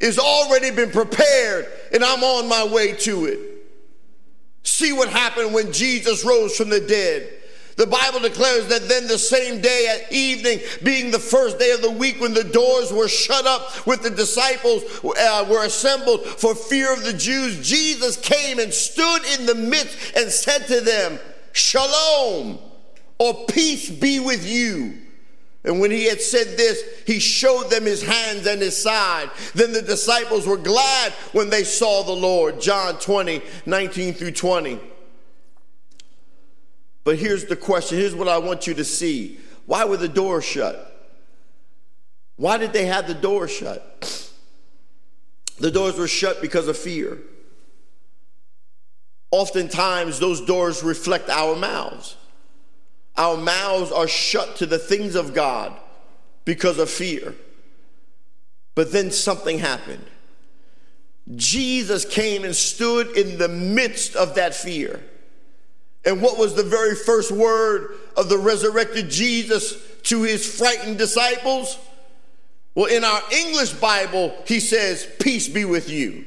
is 0.00 0.18
already 0.18 0.70
been 0.70 0.90
prepared 0.90 1.66
and 1.92 2.02
I'm 2.02 2.22
on 2.22 2.48
my 2.48 2.64
way 2.64 2.94
to 2.94 3.26
it. 3.26 3.40
See 4.62 4.92
what 4.92 5.08
happened 5.08 5.52
when 5.52 5.72
Jesus 5.72 6.24
rose 6.24 6.56
from 6.56 6.70
the 6.70 6.80
dead. 6.80 7.30
The 7.78 7.86
Bible 7.86 8.18
declares 8.18 8.66
that 8.66 8.88
then 8.88 9.06
the 9.06 9.16
same 9.16 9.60
day 9.60 9.86
at 9.86 10.12
evening, 10.12 10.58
being 10.82 11.12
the 11.12 11.18
first 11.20 11.60
day 11.60 11.70
of 11.70 11.80
the 11.80 11.92
week 11.92 12.20
when 12.20 12.34
the 12.34 12.42
doors 12.42 12.92
were 12.92 13.06
shut 13.06 13.46
up 13.46 13.86
with 13.86 14.02
the 14.02 14.10
disciples 14.10 14.82
uh, 15.04 15.46
were 15.48 15.64
assembled 15.64 16.26
for 16.26 16.56
fear 16.56 16.92
of 16.92 17.04
the 17.04 17.12
Jews, 17.12 17.64
Jesus 17.64 18.16
came 18.16 18.58
and 18.58 18.74
stood 18.74 19.20
in 19.38 19.46
the 19.46 19.54
midst 19.54 20.16
and 20.16 20.28
said 20.28 20.66
to 20.66 20.80
them, 20.80 21.20
Shalom, 21.52 22.58
or 23.20 23.46
peace 23.46 23.88
be 23.88 24.18
with 24.18 24.44
you. 24.44 24.98
And 25.62 25.78
when 25.78 25.92
he 25.92 26.06
had 26.06 26.20
said 26.20 26.56
this, 26.56 26.82
he 27.06 27.20
showed 27.20 27.70
them 27.70 27.84
his 27.84 28.02
hands 28.02 28.44
and 28.48 28.60
his 28.60 28.76
side. 28.76 29.30
Then 29.54 29.72
the 29.72 29.82
disciples 29.82 30.48
were 30.48 30.56
glad 30.56 31.12
when 31.30 31.48
they 31.48 31.62
saw 31.62 32.02
the 32.02 32.10
Lord. 32.10 32.60
John 32.60 32.98
20, 32.98 33.40
19 33.66 34.14
through 34.14 34.32
20. 34.32 34.80
But 37.08 37.16
here's 37.16 37.46
the 37.46 37.56
question 37.56 37.96
here's 37.96 38.14
what 38.14 38.28
I 38.28 38.36
want 38.36 38.66
you 38.66 38.74
to 38.74 38.84
see. 38.84 39.38
Why 39.64 39.86
were 39.86 39.96
the 39.96 40.10
doors 40.10 40.44
shut? 40.44 41.10
Why 42.36 42.58
did 42.58 42.74
they 42.74 42.84
have 42.84 43.06
the 43.06 43.14
doors 43.14 43.50
shut? 43.50 44.30
The 45.58 45.70
doors 45.70 45.96
were 45.96 46.06
shut 46.06 46.42
because 46.42 46.68
of 46.68 46.76
fear. 46.76 47.16
Oftentimes, 49.30 50.18
those 50.18 50.42
doors 50.42 50.82
reflect 50.82 51.30
our 51.30 51.56
mouths. 51.56 52.18
Our 53.16 53.38
mouths 53.38 53.90
are 53.90 54.06
shut 54.06 54.56
to 54.56 54.66
the 54.66 54.78
things 54.78 55.14
of 55.14 55.32
God 55.32 55.74
because 56.44 56.78
of 56.78 56.90
fear. 56.90 57.34
But 58.74 58.92
then 58.92 59.12
something 59.12 59.60
happened. 59.60 60.04
Jesus 61.36 62.04
came 62.04 62.44
and 62.44 62.54
stood 62.54 63.16
in 63.16 63.38
the 63.38 63.48
midst 63.48 64.14
of 64.14 64.34
that 64.34 64.54
fear. 64.54 65.02
And 66.08 66.22
what 66.22 66.38
was 66.38 66.54
the 66.54 66.62
very 66.62 66.94
first 66.94 67.30
word 67.30 67.94
of 68.16 68.30
the 68.30 68.38
resurrected 68.38 69.10
Jesus 69.10 69.76
to 70.04 70.22
his 70.22 70.58
frightened 70.58 70.96
disciples? 70.96 71.78
Well, 72.74 72.86
in 72.86 73.04
our 73.04 73.20
English 73.30 73.74
Bible, 73.74 74.34
he 74.46 74.58
says, 74.58 75.06
Peace 75.20 75.48
be 75.50 75.66
with 75.66 75.90
you. 75.90 76.24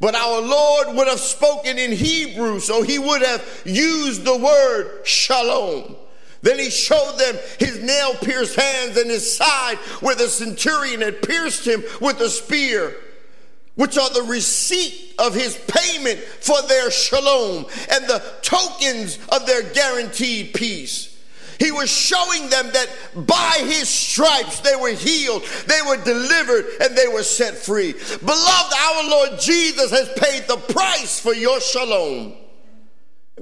But 0.00 0.16
our 0.16 0.40
Lord 0.40 0.96
would 0.96 1.06
have 1.06 1.20
spoken 1.20 1.78
in 1.78 1.92
Hebrew, 1.92 2.58
so 2.58 2.82
he 2.82 2.98
would 2.98 3.22
have 3.22 3.62
used 3.64 4.24
the 4.24 4.36
word 4.36 5.06
shalom. 5.06 5.94
Then 6.42 6.58
he 6.58 6.68
showed 6.68 7.16
them 7.16 7.36
his 7.60 7.80
nail 7.80 8.14
pierced 8.16 8.56
hands 8.56 8.96
and 8.96 9.08
his 9.08 9.36
side 9.36 9.76
where 10.00 10.16
the 10.16 10.26
centurion 10.26 11.02
had 11.02 11.22
pierced 11.22 11.64
him 11.64 11.84
with 12.00 12.20
a 12.20 12.28
spear, 12.28 12.96
which 13.74 13.98
are 13.98 14.10
the 14.10 14.22
receipt 14.22 15.14
of 15.18 15.34
his 15.34 15.56
payment 15.66 16.18
for 16.18 16.60
their 16.68 16.90
shalom 16.90 17.66
and 17.90 18.04
the 18.06 18.22
tokens 18.42 19.18
of 19.32 19.46
their 19.46 19.62
guaranteed 19.72 20.54
peace. 20.54 21.10
He 21.58 21.70
was 21.70 21.90
showing 21.90 22.48
them 22.50 22.70
that 22.72 22.88
by 23.14 23.58
his 23.60 23.88
stripes 23.88 24.60
they 24.60 24.76
were 24.76 24.92
healed, 24.92 25.44
they 25.66 25.80
were 25.86 26.02
delivered, 26.02 26.66
and 26.80 26.96
they 26.96 27.08
were 27.08 27.22
set 27.22 27.54
free. 27.54 27.92
Beloved, 27.92 28.74
our 28.74 29.08
Lord 29.08 29.40
Jesus 29.40 29.90
has 29.90 30.08
paid 30.16 30.46
the 30.48 30.56
price 30.72 31.20
for 31.20 31.32
your 31.32 31.60
shalom. 31.60 32.34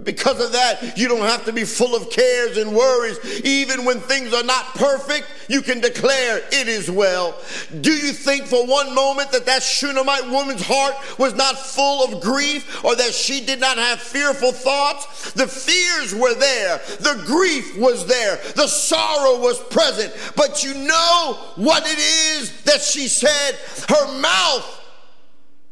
Because 0.02 0.42
of 0.42 0.52
that, 0.52 0.96
you 0.96 1.07
don't 1.07 1.20
have 1.20 1.44
to 1.44 1.52
be 1.52 1.64
full 1.64 1.94
of 1.94 2.09
cares 2.09 2.57
and 2.57 2.74
worries. 2.74 3.18
Even 3.44 3.85
when 3.85 4.00
things 4.00 4.33
are 4.33 4.42
not 4.42 4.74
perfect, 4.74 5.26
you 5.48 5.61
can 5.61 5.83
declare 5.83 6.38
it 6.50 6.66
is 6.66 6.90
well. 6.90 7.38
Do 7.83 7.92
you 7.92 8.12
think 8.12 8.46
for 8.46 8.66
one 8.66 8.94
moment 8.94 9.33
that 9.33 9.44
that 9.44 9.62
Shunammite 9.62 10.31
woman's 10.31 10.66
heart 10.66 10.94
was 11.18 11.35
not 11.35 11.59
full 11.59 12.05
of 12.05 12.22
grief 12.22 12.83
or 12.83 12.96
that 12.96 13.12
she 13.12 13.44
did 13.44 13.61
not 13.61 13.76
have 13.76 14.00
fearful 14.00 14.52
thoughts? 14.52 15.33
The 15.33 15.46
fears 15.46 16.14
were 16.14 16.35
there, 16.35 16.78
the 17.00 17.22
grief 17.26 17.76
was 17.76 18.07
there, 18.07 18.37
the 18.57 18.68
sorrow 18.68 19.40
was 19.40 19.61
present. 19.64 20.11
But 20.37 20.64
you 20.64 20.72
know 20.72 21.38
what 21.57 21.85
it 21.87 21.98
is 21.98 22.62
that 22.62 22.81
she 22.81 23.09
said? 23.09 23.57
Her 23.90 24.18
mouth 24.20 24.81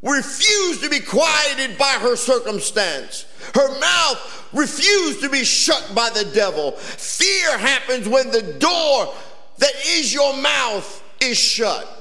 refused 0.03 0.83
to 0.83 0.91
be 0.91 1.01
quieted 1.01 1.79
by 1.79 1.97
her 2.01 2.17
circumstance. 2.17 3.25
Her 3.55 3.79
mouth 3.81 4.49
refused 4.53 5.21
to 5.23 5.29
be 5.29 5.45
shut 5.45 5.93
by 5.95 6.11
the 6.11 6.25
devil. 6.25 6.73
Fear 6.73 7.59
happens 7.59 8.09
when 8.09 8.31
the 8.31 8.43
door 8.43 9.15
that 9.59 9.73
is 9.87 10.13
your 10.13 10.37
mouth 10.37 11.03
is 11.21 11.39
shut. 11.39 12.00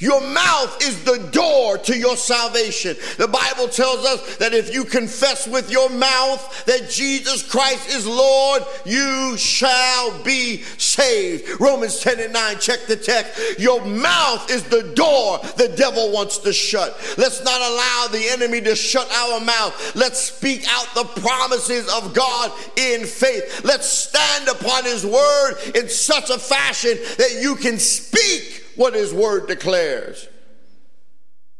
Your 0.00 0.20
mouth 0.20 0.80
is 0.80 1.02
the 1.02 1.18
door 1.32 1.76
to 1.78 1.98
your 1.98 2.16
salvation. 2.16 2.96
The 3.16 3.26
Bible 3.26 3.66
tells 3.66 4.06
us 4.06 4.36
that 4.36 4.54
if 4.54 4.72
you 4.72 4.84
confess 4.84 5.48
with 5.48 5.72
your 5.72 5.90
mouth 5.90 6.64
that 6.66 6.88
Jesus 6.88 7.42
Christ 7.42 7.88
is 7.88 8.06
Lord, 8.06 8.62
you 8.86 9.36
shall 9.36 10.22
be 10.22 10.62
saved. 10.78 11.60
Romans 11.60 11.98
10 11.98 12.20
and 12.20 12.32
9, 12.32 12.58
check 12.60 12.86
the 12.86 12.94
text. 12.94 13.58
Your 13.58 13.84
mouth 13.84 14.48
is 14.50 14.62
the 14.64 14.84
door 14.94 15.40
the 15.56 15.74
devil 15.76 16.12
wants 16.12 16.38
to 16.38 16.52
shut. 16.52 16.96
Let's 17.18 17.42
not 17.42 17.60
allow 17.60 18.06
the 18.12 18.24
enemy 18.30 18.60
to 18.60 18.76
shut 18.76 19.10
our 19.10 19.40
mouth. 19.40 19.96
Let's 19.96 20.20
speak 20.20 20.64
out 20.68 20.94
the 20.94 21.20
promises 21.20 21.92
of 21.92 22.14
God 22.14 22.52
in 22.76 23.04
faith. 23.04 23.64
Let's 23.64 23.88
stand 23.88 24.46
upon 24.46 24.84
his 24.84 25.04
word 25.04 25.56
in 25.74 25.88
such 25.88 26.30
a 26.30 26.38
fashion 26.38 26.96
that 27.16 27.40
you 27.42 27.56
can 27.56 27.80
speak 27.80 28.66
what 28.78 28.94
his 28.94 29.12
word 29.12 29.48
declares. 29.48 30.28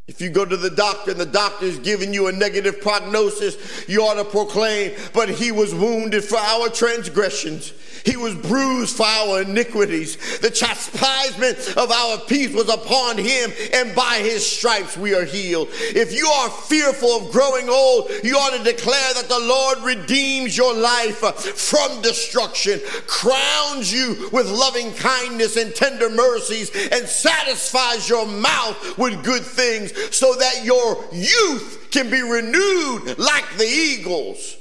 If 0.09 0.23
you 0.23 0.31
go 0.31 0.47
to 0.47 0.57
the 0.57 0.71
doctor 0.71 1.11
and 1.11 1.21
the 1.21 1.27
doctor 1.27 1.66
is 1.66 1.79
giving 1.79 2.14
you 2.14 2.29
a 2.29 2.33
negative 2.33 2.81
prognosis, 2.81 3.87
you 3.87 4.01
ought 4.01 4.14
to 4.14 4.25
proclaim, 4.25 4.92
but 5.12 5.29
he 5.29 5.53
was 5.53 5.75
wounded 5.75 6.25
for 6.25 6.38
our 6.38 6.71
transgressions. 6.71 7.75
He 8.07 8.16
was 8.16 8.35
bruised 8.35 8.97
for 8.97 9.05
our 9.05 9.42
iniquities. 9.42 10.16
The 10.38 10.51
chastisement 10.51 11.77
of 11.77 11.90
our 11.90 12.18
peace 12.21 12.55
was 12.55 12.71
upon 12.71 13.18
him, 13.18 13.53
and 13.75 13.94
by 13.94 14.21
his 14.23 14.51
stripes 14.51 14.97
we 14.97 15.14
are 15.14 15.27
healed. 15.27 15.68
If 15.73 16.14
you 16.14 16.27
are 16.27 16.49
fearful 16.49 17.11
of 17.11 17.31
growing 17.31 17.68
old, 17.68 18.11
you 18.25 18.37
ought 18.37 18.57
to 18.57 18.64
declare 18.64 19.14
that 19.14 19.29
the 19.29 19.38
Lord 19.38 19.79
redeems 19.81 20.57
your 20.57 20.73
life 20.75 21.23
uh, 21.23 21.33
from 21.33 22.01
destruction, 22.01 22.81
crowns 23.07 23.92
you 23.92 24.31
with 24.33 24.49
loving 24.49 24.94
kindness 24.94 25.57
and 25.57 25.75
tender 25.75 26.09
mercies, 26.09 26.71
and 26.92 27.07
satisfies 27.07 28.09
your 28.09 28.27
mouth 28.27 28.97
with 28.97 29.23
good 29.23 29.42
things 29.42 29.92
so 30.11 30.35
that 30.35 30.65
your 30.65 31.05
youth 31.13 31.89
can 31.91 32.11
be 32.11 32.23
renewed 32.23 33.19
like 33.19 33.57
the 33.57 33.65
eagles. 33.65 34.57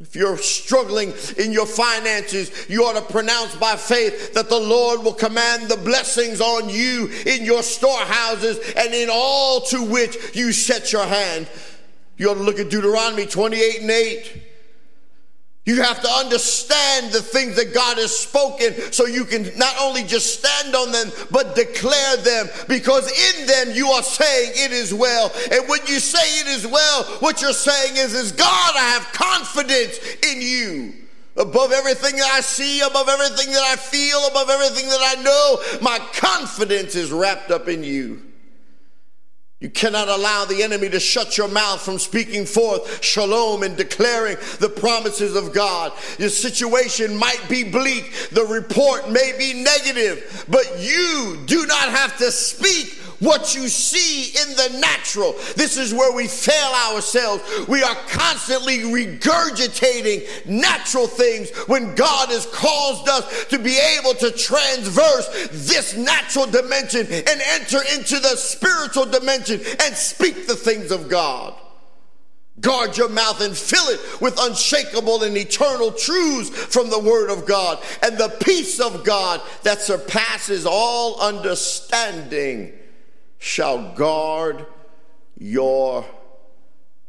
If 0.00 0.14
you're 0.14 0.36
struggling 0.36 1.12
in 1.38 1.50
your 1.50 1.66
finances, 1.66 2.68
you 2.68 2.84
ought 2.84 3.04
to 3.04 3.12
pronounce 3.12 3.56
by 3.56 3.74
faith 3.74 4.32
that 4.34 4.48
the 4.48 4.58
Lord 4.58 5.02
will 5.02 5.12
command 5.12 5.68
the 5.68 5.76
blessings 5.76 6.40
on 6.40 6.68
you 6.68 7.10
in 7.26 7.44
your 7.44 7.64
storehouses 7.64 8.60
and 8.76 8.94
in 8.94 9.08
all 9.10 9.60
to 9.62 9.82
which 9.82 10.36
you 10.36 10.52
set 10.52 10.92
your 10.92 11.04
hand. 11.04 11.48
You 12.16 12.30
ought 12.30 12.34
to 12.34 12.42
look 12.42 12.60
at 12.60 12.70
Deuteronomy 12.70 13.26
28 13.26 13.80
and 13.80 13.90
8. 13.90 14.42
You 15.66 15.82
have 15.82 16.00
to 16.00 16.08
understand 16.08 17.12
the 17.12 17.20
things 17.20 17.56
that 17.56 17.74
God 17.74 17.98
has 17.98 18.16
spoken 18.16 18.74
so 18.90 19.04
you 19.04 19.26
can 19.26 19.50
not 19.58 19.74
only 19.78 20.02
just 20.02 20.38
stand 20.38 20.74
on 20.74 20.92
them, 20.92 21.12
but 21.30 21.54
declare 21.54 22.16
them 22.16 22.48
because 22.68 23.06
in 23.06 23.46
them 23.46 23.76
you 23.76 23.88
are 23.88 24.02
saying 24.02 24.52
it 24.54 24.72
is 24.72 24.94
well. 24.94 25.30
And 25.52 25.68
when 25.68 25.80
you 25.86 26.00
say 26.00 26.40
it 26.40 26.46
is 26.46 26.66
well, 26.66 27.04
what 27.20 27.42
you're 27.42 27.52
saying 27.52 27.98
is, 27.98 28.14
is 28.14 28.32
God, 28.32 28.72
I 28.76 28.98
have 28.98 29.12
confidence 29.12 29.98
in 30.26 30.40
you. 30.40 30.94
Above 31.36 31.70
everything 31.70 32.16
that 32.16 32.30
I 32.32 32.40
see, 32.40 32.80
above 32.80 33.08
everything 33.08 33.52
that 33.52 33.62
I 33.62 33.76
feel, 33.76 34.26
above 34.26 34.48
everything 34.48 34.88
that 34.88 35.16
I 35.18 35.22
know, 35.22 35.80
my 35.82 35.98
confidence 36.14 36.94
is 36.94 37.12
wrapped 37.12 37.50
up 37.50 37.68
in 37.68 37.84
you. 37.84 38.22
You 39.60 39.68
cannot 39.68 40.06
allow 40.08 40.44
the 40.44 40.62
enemy 40.62 40.88
to 40.90 41.00
shut 41.00 41.36
your 41.36 41.48
mouth 41.48 41.80
from 41.82 41.98
speaking 41.98 42.46
forth 42.46 43.02
shalom 43.04 43.64
and 43.64 43.76
declaring 43.76 44.36
the 44.60 44.68
promises 44.68 45.34
of 45.34 45.52
God. 45.52 45.92
Your 46.16 46.28
situation 46.28 47.16
might 47.16 47.44
be 47.48 47.64
bleak, 47.64 48.12
the 48.30 48.44
report 48.44 49.10
may 49.10 49.32
be 49.36 49.54
negative, 49.54 50.46
but 50.48 50.78
you 50.78 51.42
do 51.46 51.66
not 51.66 51.88
have 51.88 52.16
to 52.18 52.30
speak 52.30 53.00
what 53.20 53.54
you 53.54 53.68
see 53.68 54.28
in 54.40 54.56
the 54.56 54.78
natural. 54.80 55.32
This 55.56 55.76
is 55.76 55.92
where 55.92 56.12
we 56.12 56.26
fail 56.28 56.72
ourselves. 56.92 57.42
We 57.68 57.82
are 57.82 57.94
constantly 58.08 58.78
regurgitating 58.78 60.46
natural 60.46 61.06
things 61.06 61.50
when 61.66 61.94
God 61.94 62.28
has 62.28 62.46
caused 62.46 63.08
us 63.08 63.46
to 63.46 63.58
be 63.58 63.78
able 63.98 64.14
to 64.14 64.30
transverse 64.30 65.48
this 65.52 65.96
natural 65.96 66.46
dimension 66.46 67.06
and 67.10 67.42
enter 67.48 67.80
into 67.94 68.20
the 68.20 68.36
spiritual 68.36 69.06
dimension 69.06 69.60
and 69.84 69.94
speak 69.94 70.46
the 70.46 70.56
things 70.56 70.90
of 70.90 71.08
God. 71.08 71.54
Guard 72.60 72.96
your 72.96 73.08
mouth 73.08 73.40
and 73.40 73.56
fill 73.56 73.86
it 73.88 74.00
with 74.20 74.36
unshakable 74.40 75.22
and 75.22 75.36
eternal 75.36 75.92
truths 75.92 76.50
from 76.50 76.90
the 76.90 76.98
Word 76.98 77.30
of 77.30 77.46
God. 77.46 77.78
And 78.02 78.18
the 78.18 78.36
peace 78.44 78.80
of 78.80 79.04
God 79.04 79.40
that 79.62 79.80
surpasses 79.80 80.66
all 80.66 81.20
understanding 81.20 82.72
shall 83.38 83.94
guard 83.94 84.66
your 85.36 86.04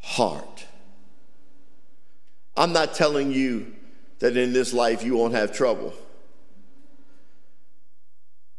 heart. 0.02 0.66
I'm 2.56 2.74
not 2.74 2.94
telling 2.94 3.32
you 3.32 3.74
that 4.20 4.36
in 4.38 4.54
this 4.54 4.74
life 4.74 5.04
you 5.04 5.16
won't 5.16 5.34
have 5.34 5.54
trouble. 5.54 5.94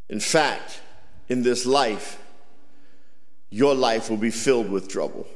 In 0.09 0.21
fact, 0.21 0.81
in 1.29 1.43
this 1.43 1.65
life, 1.65 2.21
your 3.51 3.75
life 3.75 4.11
will 4.11 4.17
be 4.17 4.31
filled 4.31 4.71
with 4.71 4.89
trouble. 4.89 5.27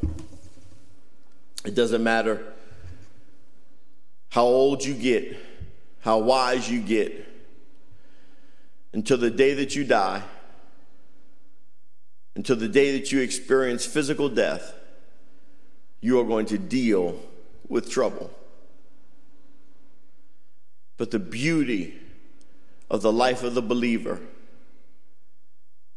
It 1.64 1.74
doesn't 1.74 2.02
matter 2.02 2.44
how 4.30 4.44
old 4.44 4.84
you 4.84 4.94
get, 4.94 5.36
how 6.00 6.18
wise 6.18 6.68
you 6.68 6.80
get, 6.80 7.26
until 8.92 9.18
the 9.18 9.30
day 9.30 9.54
that 9.54 9.76
you 9.76 9.84
die, 9.84 10.22
until 12.36 12.56
the 12.56 12.68
day 12.68 12.98
that 12.98 13.12
you 13.12 13.20
experience 13.20 13.86
physical 13.86 14.28
death, 14.28 14.74
you 16.00 16.18
are 16.18 16.24
going 16.24 16.46
to 16.46 16.58
deal 16.58 17.20
with 17.68 17.90
trouble. 17.90 18.30
But 20.96 21.10
the 21.10 21.18
beauty 21.18 21.94
of 22.90 23.02
the 23.02 23.12
life 23.12 23.42
of 23.42 23.54
the 23.54 23.62
believer 23.62 24.20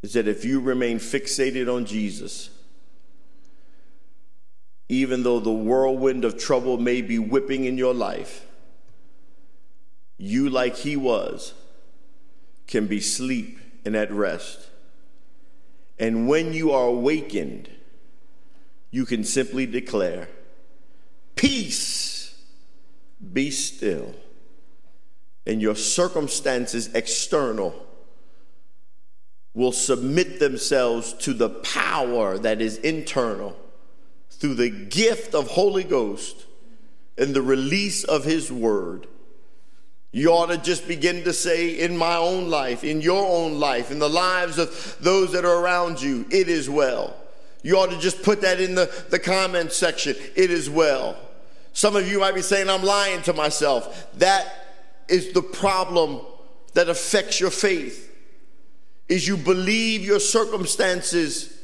is 0.02 0.14
that 0.14 0.28
if 0.28 0.46
you 0.46 0.60
remain 0.60 1.00
fixated 1.00 1.74
on 1.74 1.86
Jesus, 1.86 2.50
even 4.90 5.24
though 5.24 5.40
the 5.40 5.52
whirlwind 5.52 6.24
of 6.24 6.38
trouble 6.38 6.78
may 6.78 7.02
be 7.02 7.20
whipping 7.20 7.66
in 7.66 7.78
your 7.78 7.94
life, 7.94 8.46
you, 10.18 10.50
like 10.50 10.78
he 10.78 10.96
was, 10.96 11.54
can 12.68 12.88
be 12.88 12.98
asleep 12.98 13.60
and 13.86 13.96
at 13.96 14.12
rest. 14.12 14.68
And 16.00 16.28
when 16.28 16.54
you 16.54 16.72
are 16.72 16.88
awakened, 16.88 17.70
you 18.92 19.06
can 19.06 19.24
simply 19.24 19.66
declare, 19.66 20.30
Peace, 21.36 22.36
be 23.34 23.52
still. 23.52 24.16
And 25.46 25.62
your 25.62 25.76
circumstances 25.76 26.94
external 26.94 27.74
will 29.54 29.72
submit 29.72 30.40
themselves 30.40 31.14
to 31.14 31.34
the 31.34 31.50
power 31.50 32.38
that 32.38 32.62
is 32.62 32.78
internal 32.78 33.58
through 34.30 34.56
the 34.56 34.70
gift 34.70 35.34
of 35.34 35.48
Holy 35.48 35.84
Ghost 35.84 36.46
and 37.18 37.34
the 37.34 37.42
release 37.42 38.04
of 38.04 38.24
His 38.24 38.52
Word. 38.52 39.08
You 40.12 40.30
ought 40.32 40.48
to 40.48 40.58
just 40.58 40.88
begin 40.88 41.24
to 41.26 41.34
say, 41.34 41.80
in 41.80 41.98
my 41.98 42.16
own 42.16 42.50
life, 42.50 42.84
in 42.84 43.02
your 43.02 43.26
own 43.28 43.60
life, 43.60 43.92
in 43.92 44.00
the 44.00 44.10
lives 44.10 44.58
of 44.58 44.98
those 45.00 45.34
that 45.34 45.46
are 45.46 45.60
around 45.60 46.02
you, 46.02 46.26
it 46.32 46.48
is 46.48 46.70
well. 46.70 47.16
You 47.62 47.78
ought 47.78 47.92
to 47.92 48.00
just 48.00 48.24
put 48.24 48.42
that 48.42 48.60
in 48.60 48.76
the, 48.76 48.90
the 49.10 49.20
comment 49.20 49.72
section. 49.74 50.16
It 50.36 50.52
is 50.52 50.70
well. 50.70 51.18
Some 51.74 51.96
of 51.96 52.10
you 52.10 52.20
might 52.20 52.36
be 52.36 52.42
saying, 52.42 52.70
I'm 52.70 52.84
lying 52.84 53.22
to 53.24 53.34
myself. 53.34 54.08
That 54.14 54.48
is 55.08 55.34
the 55.34 55.42
problem 55.42 56.22
that 56.74 56.90
affects 56.90 57.40
your 57.40 57.52
faith. 57.52 58.06
Is 59.10 59.28
you 59.28 59.38
believe 59.38 60.02
your 60.02 60.20
circumstances 60.20 61.58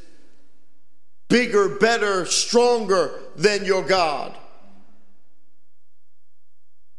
bigger, 1.29 1.67
better, 1.67 2.25
stronger 2.25 3.19
than 3.35 3.65
your 3.65 3.81
God. 3.81 4.37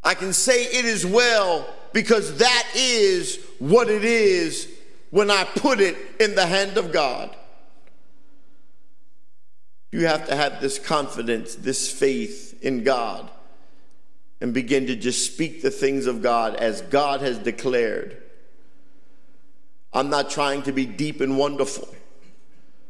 I 0.04 0.14
can 0.14 0.32
say 0.32 0.64
it 0.64 0.84
is 0.84 1.06
well 1.06 1.66
because 1.92 2.38
that 2.38 2.66
is 2.74 3.38
what 3.58 3.88
it 3.88 4.04
is 4.04 4.68
when 5.10 5.30
I 5.30 5.44
put 5.44 5.80
it 5.80 5.96
in 6.20 6.34
the 6.34 6.46
hand 6.46 6.76
of 6.76 6.92
God. 6.92 7.34
You 9.92 10.06
have 10.06 10.26
to 10.26 10.34
have 10.34 10.60
this 10.60 10.78
confidence, 10.78 11.54
this 11.54 11.90
faith 11.90 12.62
in 12.62 12.82
God, 12.82 13.30
and 14.40 14.52
begin 14.52 14.88
to 14.88 14.96
just 14.96 15.24
speak 15.24 15.62
the 15.62 15.70
things 15.70 16.06
of 16.06 16.20
God 16.20 16.56
as 16.56 16.82
God 16.82 17.20
has 17.20 17.38
declared. 17.38 18.20
I'm 19.92 20.10
not 20.10 20.30
trying 20.30 20.62
to 20.64 20.72
be 20.72 20.84
deep 20.84 21.20
and 21.20 21.38
wonderful. 21.38 21.88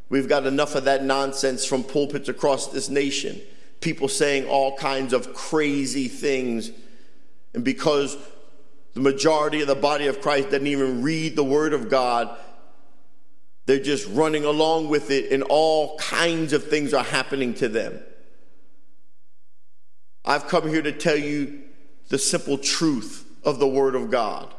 We've 0.08 0.28
got 0.28 0.46
enough 0.46 0.74
of 0.74 0.84
that 0.84 1.04
nonsense 1.04 1.66
from 1.66 1.84
pulpits 1.84 2.30
across 2.30 2.68
this 2.68 2.88
nation. 2.88 3.40
People 3.80 4.08
saying 4.08 4.46
all 4.46 4.74
kinds 4.78 5.12
of 5.12 5.34
crazy 5.34 6.08
things. 6.08 6.70
And 7.54 7.64
because 7.64 8.16
the 8.94 9.00
majority 9.00 9.60
of 9.60 9.68
the 9.68 9.74
body 9.74 10.06
of 10.06 10.20
Christ 10.20 10.50
doesn't 10.50 10.66
even 10.66 11.02
read 11.02 11.36
the 11.36 11.44
Word 11.44 11.72
of 11.72 11.88
God, 11.88 12.36
they're 13.66 13.78
just 13.78 14.06
running 14.08 14.44
along 14.44 14.88
with 14.88 15.10
it, 15.10 15.32
and 15.32 15.42
all 15.42 15.96
kinds 15.98 16.52
of 16.52 16.64
things 16.64 16.92
are 16.92 17.04
happening 17.04 17.54
to 17.54 17.68
them. 17.68 17.98
I've 20.24 20.48
come 20.48 20.68
here 20.68 20.82
to 20.82 20.92
tell 20.92 21.16
you 21.16 21.62
the 22.08 22.18
simple 22.18 22.58
truth 22.58 23.24
of 23.44 23.58
the 23.58 23.66
Word 23.66 23.94
of 23.94 24.10
God. 24.10 24.52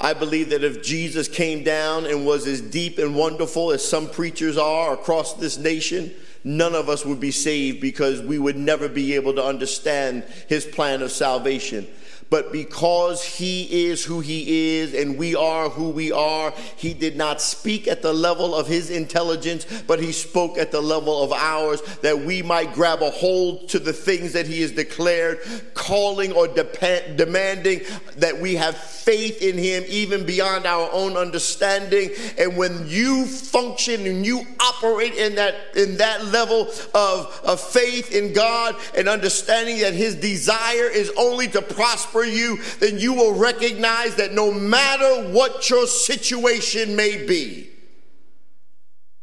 I 0.00 0.14
believe 0.14 0.50
that 0.50 0.62
if 0.62 0.82
Jesus 0.82 1.26
came 1.26 1.64
down 1.64 2.06
and 2.06 2.24
was 2.24 2.46
as 2.46 2.60
deep 2.60 2.98
and 2.98 3.16
wonderful 3.16 3.72
as 3.72 3.86
some 3.86 4.08
preachers 4.08 4.56
are 4.56 4.94
across 4.94 5.34
this 5.34 5.58
nation, 5.58 6.14
none 6.44 6.74
of 6.74 6.88
us 6.88 7.04
would 7.04 7.20
be 7.20 7.30
saved 7.30 7.80
because 7.80 8.20
we 8.22 8.38
would 8.38 8.56
never 8.56 8.88
be 8.88 9.14
able 9.14 9.34
to 9.34 9.44
understand 9.44 10.24
his 10.48 10.64
plan 10.64 11.02
of 11.02 11.10
salvation 11.10 11.86
but 12.30 12.52
because 12.52 13.24
he 13.24 13.86
is 13.86 14.04
who 14.04 14.20
he 14.20 14.76
is 14.76 14.94
and 14.94 15.16
we 15.16 15.34
are 15.34 15.70
who 15.70 15.90
we 15.90 16.12
are, 16.12 16.52
he 16.76 16.92
did 16.92 17.16
not 17.16 17.40
speak 17.40 17.88
at 17.88 18.02
the 18.02 18.12
level 18.12 18.54
of 18.54 18.66
his 18.66 18.90
intelligence, 18.90 19.66
but 19.86 20.00
he 20.00 20.12
spoke 20.12 20.58
at 20.58 20.70
the 20.70 20.80
level 20.80 21.22
of 21.22 21.32
ours 21.32 21.80
that 22.02 22.18
we 22.18 22.42
might 22.42 22.74
grab 22.74 23.02
a 23.02 23.10
hold 23.10 23.68
to 23.70 23.78
the 23.78 23.92
things 23.92 24.32
that 24.32 24.46
he 24.46 24.60
has 24.60 24.72
declared, 24.72 25.38
calling 25.74 26.32
or 26.32 26.48
demanding 26.48 27.80
that 28.16 28.38
we 28.38 28.56
have 28.56 28.76
faith 28.76 29.40
in 29.40 29.56
him 29.56 29.84
even 29.88 30.26
beyond 30.26 30.66
our 30.66 30.90
own 30.92 31.16
understanding. 31.16 32.10
And 32.36 32.56
when 32.56 32.86
you 32.88 33.24
function 33.24 34.06
and 34.06 34.26
you 34.26 34.42
operate 34.60 35.14
in 35.14 35.36
that 35.36 35.54
in 35.74 35.96
that 35.96 36.26
level 36.26 36.68
of, 36.94 37.40
of 37.44 37.60
faith 37.60 38.12
in 38.12 38.32
God 38.32 38.76
and 38.94 39.08
understanding 39.08 39.78
that 39.80 39.94
his 39.94 40.14
desire 40.14 40.88
is 40.88 41.10
only 41.16 41.48
to 41.48 41.62
prosper 41.62 42.17
for 42.18 42.24
you, 42.24 42.58
then 42.80 42.98
you 42.98 43.14
will 43.14 43.34
recognize 43.34 44.16
that 44.16 44.34
no 44.34 44.50
matter 44.50 45.28
what 45.30 45.70
your 45.70 45.86
situation 45.86 46.96
may 46.96 47.24
be, 47.24 47.70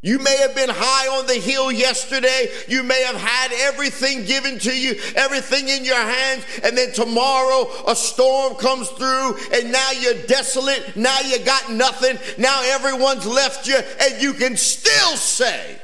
you 0.02 0.20
may 0.20 0.38
have 0.38 0.56
been 0.56 0.70
high 0.72 1.08
on 1.18 1.26
the 1.26 1.34
hill 1.34 1.72
yesterday. 1.72 2.48
You 2.68 2.84
may 2.84 3.04
have 3.04 3.16
had 3.16 3.52
everything 3.52 4.24
given 4.24 4.60
to 4.60 4.80
you, 4.80 4.96
everything 5.16 5.68
in 5.68 5.84
your 5.84 5.98
hands, 5.98 6.46
and 6.64 6.78
then 6.78 6.94
tomorrow 6.94 7.68
a 7.88 7.96
storm 7.96 8.54
comes 8.56 8.88
through 8.90 9.36
and 9.52 9.72
now 9.72 9.92
you're 10.00 10.22
desolate. 10.28 10.96
Now 10.96 11.20
you 11.22 11.44
got 11.44 11.72
nothing. 11.72 12.20
Now 12.38 12.62
everyone's 12.64 13.26
left 13.26 13.68
you, 13.68 13.78
and 14.00 14.22
you 14.22 14.34
can 14.34 14.56
still 14.56 15.18
say, 15.18 15.82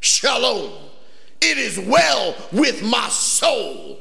Shalom. 0.00 0.72
It 1.40 1.58
is 1.58 1.78
well 1.78 2.36
with 2.52 2.82
my 2.82 3.08
soul. 3.08 3.98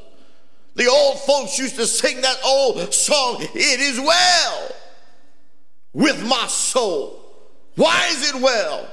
The 0.76 0.88
old 0.88 1.20
folks 1.20 1.60
used 1.60 1.76
to 1.76 1.86
sing 1.86 2.22
that 2.22 2.38
old 2.44 2.94
song, 2.94 3.38
It 3.40 3.80
is 3.80 4.00
well 4.00 4.76
with 5.94 6.26
my 6.28 6.48
soul. 6.48 7.20
Why 7.76 8.08
is 8.12 8.34
it 8.34 8.42
well? 8.42 8.88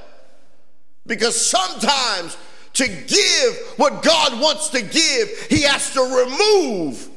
Because 1.05 1.39
sometimes 1.39 2.37
to 2.73 2.87
give 2.87 3.73
what 3.77 4.03
God 4.03 4.39
wants 4.39 4.69
to 4.69 4.81
give, 4.81 5.29
He 5.49 5.63
has 5.63 5.93
to 5.93 6.01
remove 6.01 7.09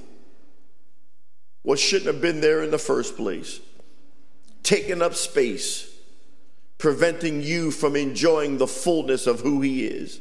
what 1.63 1.79
shouldn't 1.79 2.07
have 2.07 2.21
been 2.21 2.41
there 2.41 2.63
in 2.63 2.71
the 2.71 2.79
first 2.79 3.17
place, 3.17 3.61
taking 4.63 5.03
up 5.03 5.15
space, 5.15 5.91
preventing 6.79 7.43
you 7.43 7.71
from 7.71 7.97
enjoying 7.97 8.59
the 8.59 8.67
fullness 8.67 9.27
of 9.27 9.41
who 9.41 9.61
He 9.61 9.85
is. 9.87 10.21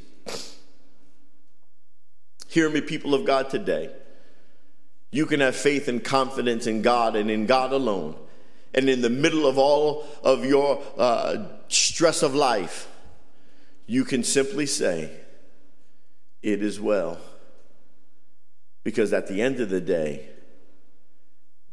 Hear 2.48 2.70
me, 2.70 2.82
people 2.82 3.16
of 3.16 3.26
God, 3.26 3.50
today. 3.50 3.90
You 5.14 5.28
can 5.28 5.42
have 5.42 5.56
faith 5.56 5.88
and 5.88 6.04
confidence 6.04 6.66
in 6.66 6.82
God 6.82 7.16
and 7.16 7.30
in 7.30 7.46
God 7.46 7.72
alone. 7.72 8.16
And 8.74 8.90
in 8.90 9.02
the 9.02 9.12
middle 9.12 9.46
of 9.46 9.60
all 9.60 10.08
of 10.24 10.44
your 10.44 10.82
uh, 10.98 11.46
stress 11.68 12.24
of 12.24 12.34
life, 12.34 12.90
you 13.86 14.06
can 14.06 14.24
simply 14.24 14.66
say, 14.66 15.12
It 16.42 16.64
is 16.64 16.82
well. 16.82 17.20
Because 18.84 19.14
at 19.14 19.28
the 19.28 19.40
end 19.40 19.60
of 19.60 19.70
the 19.70 19.80
day, 19.80 20.30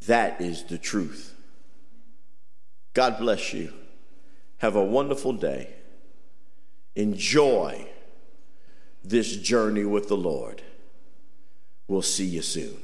that 0.07 0.43
is 0.43 0.64
the 0.64 0.76
truth. 0.76 1.34
God 2.93 3.16
bless 3.18 3.55
you. 3.55 3.72
Have 4.59 4.76
a 4.76 4.84
wonderful 4.84 5.32
day. 5.32 5.72
Enjoy 6.95 7.88
this 9.03 9.34
journey 9.34 9.84
with 9.84 10.09
the 10.09 10.16
Lord. 10.18 10.61
We'll 11.88 12.03
see 12.03 12.26
you 12.26 12.43
soon. 12.43 12.82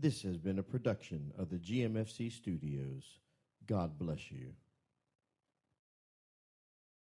This 0.00 0.22
has 0.22 0.36
been 0.36 0.60
a 0.60 0.62
production 0.62 1.32
of 1.36 1.50
the 1.50 1.56
GMFC 1.56 2.30
Studios. 2.30 3.02
God 3.66 3.98
bless 3.98 4.30
you. 4.30 4.52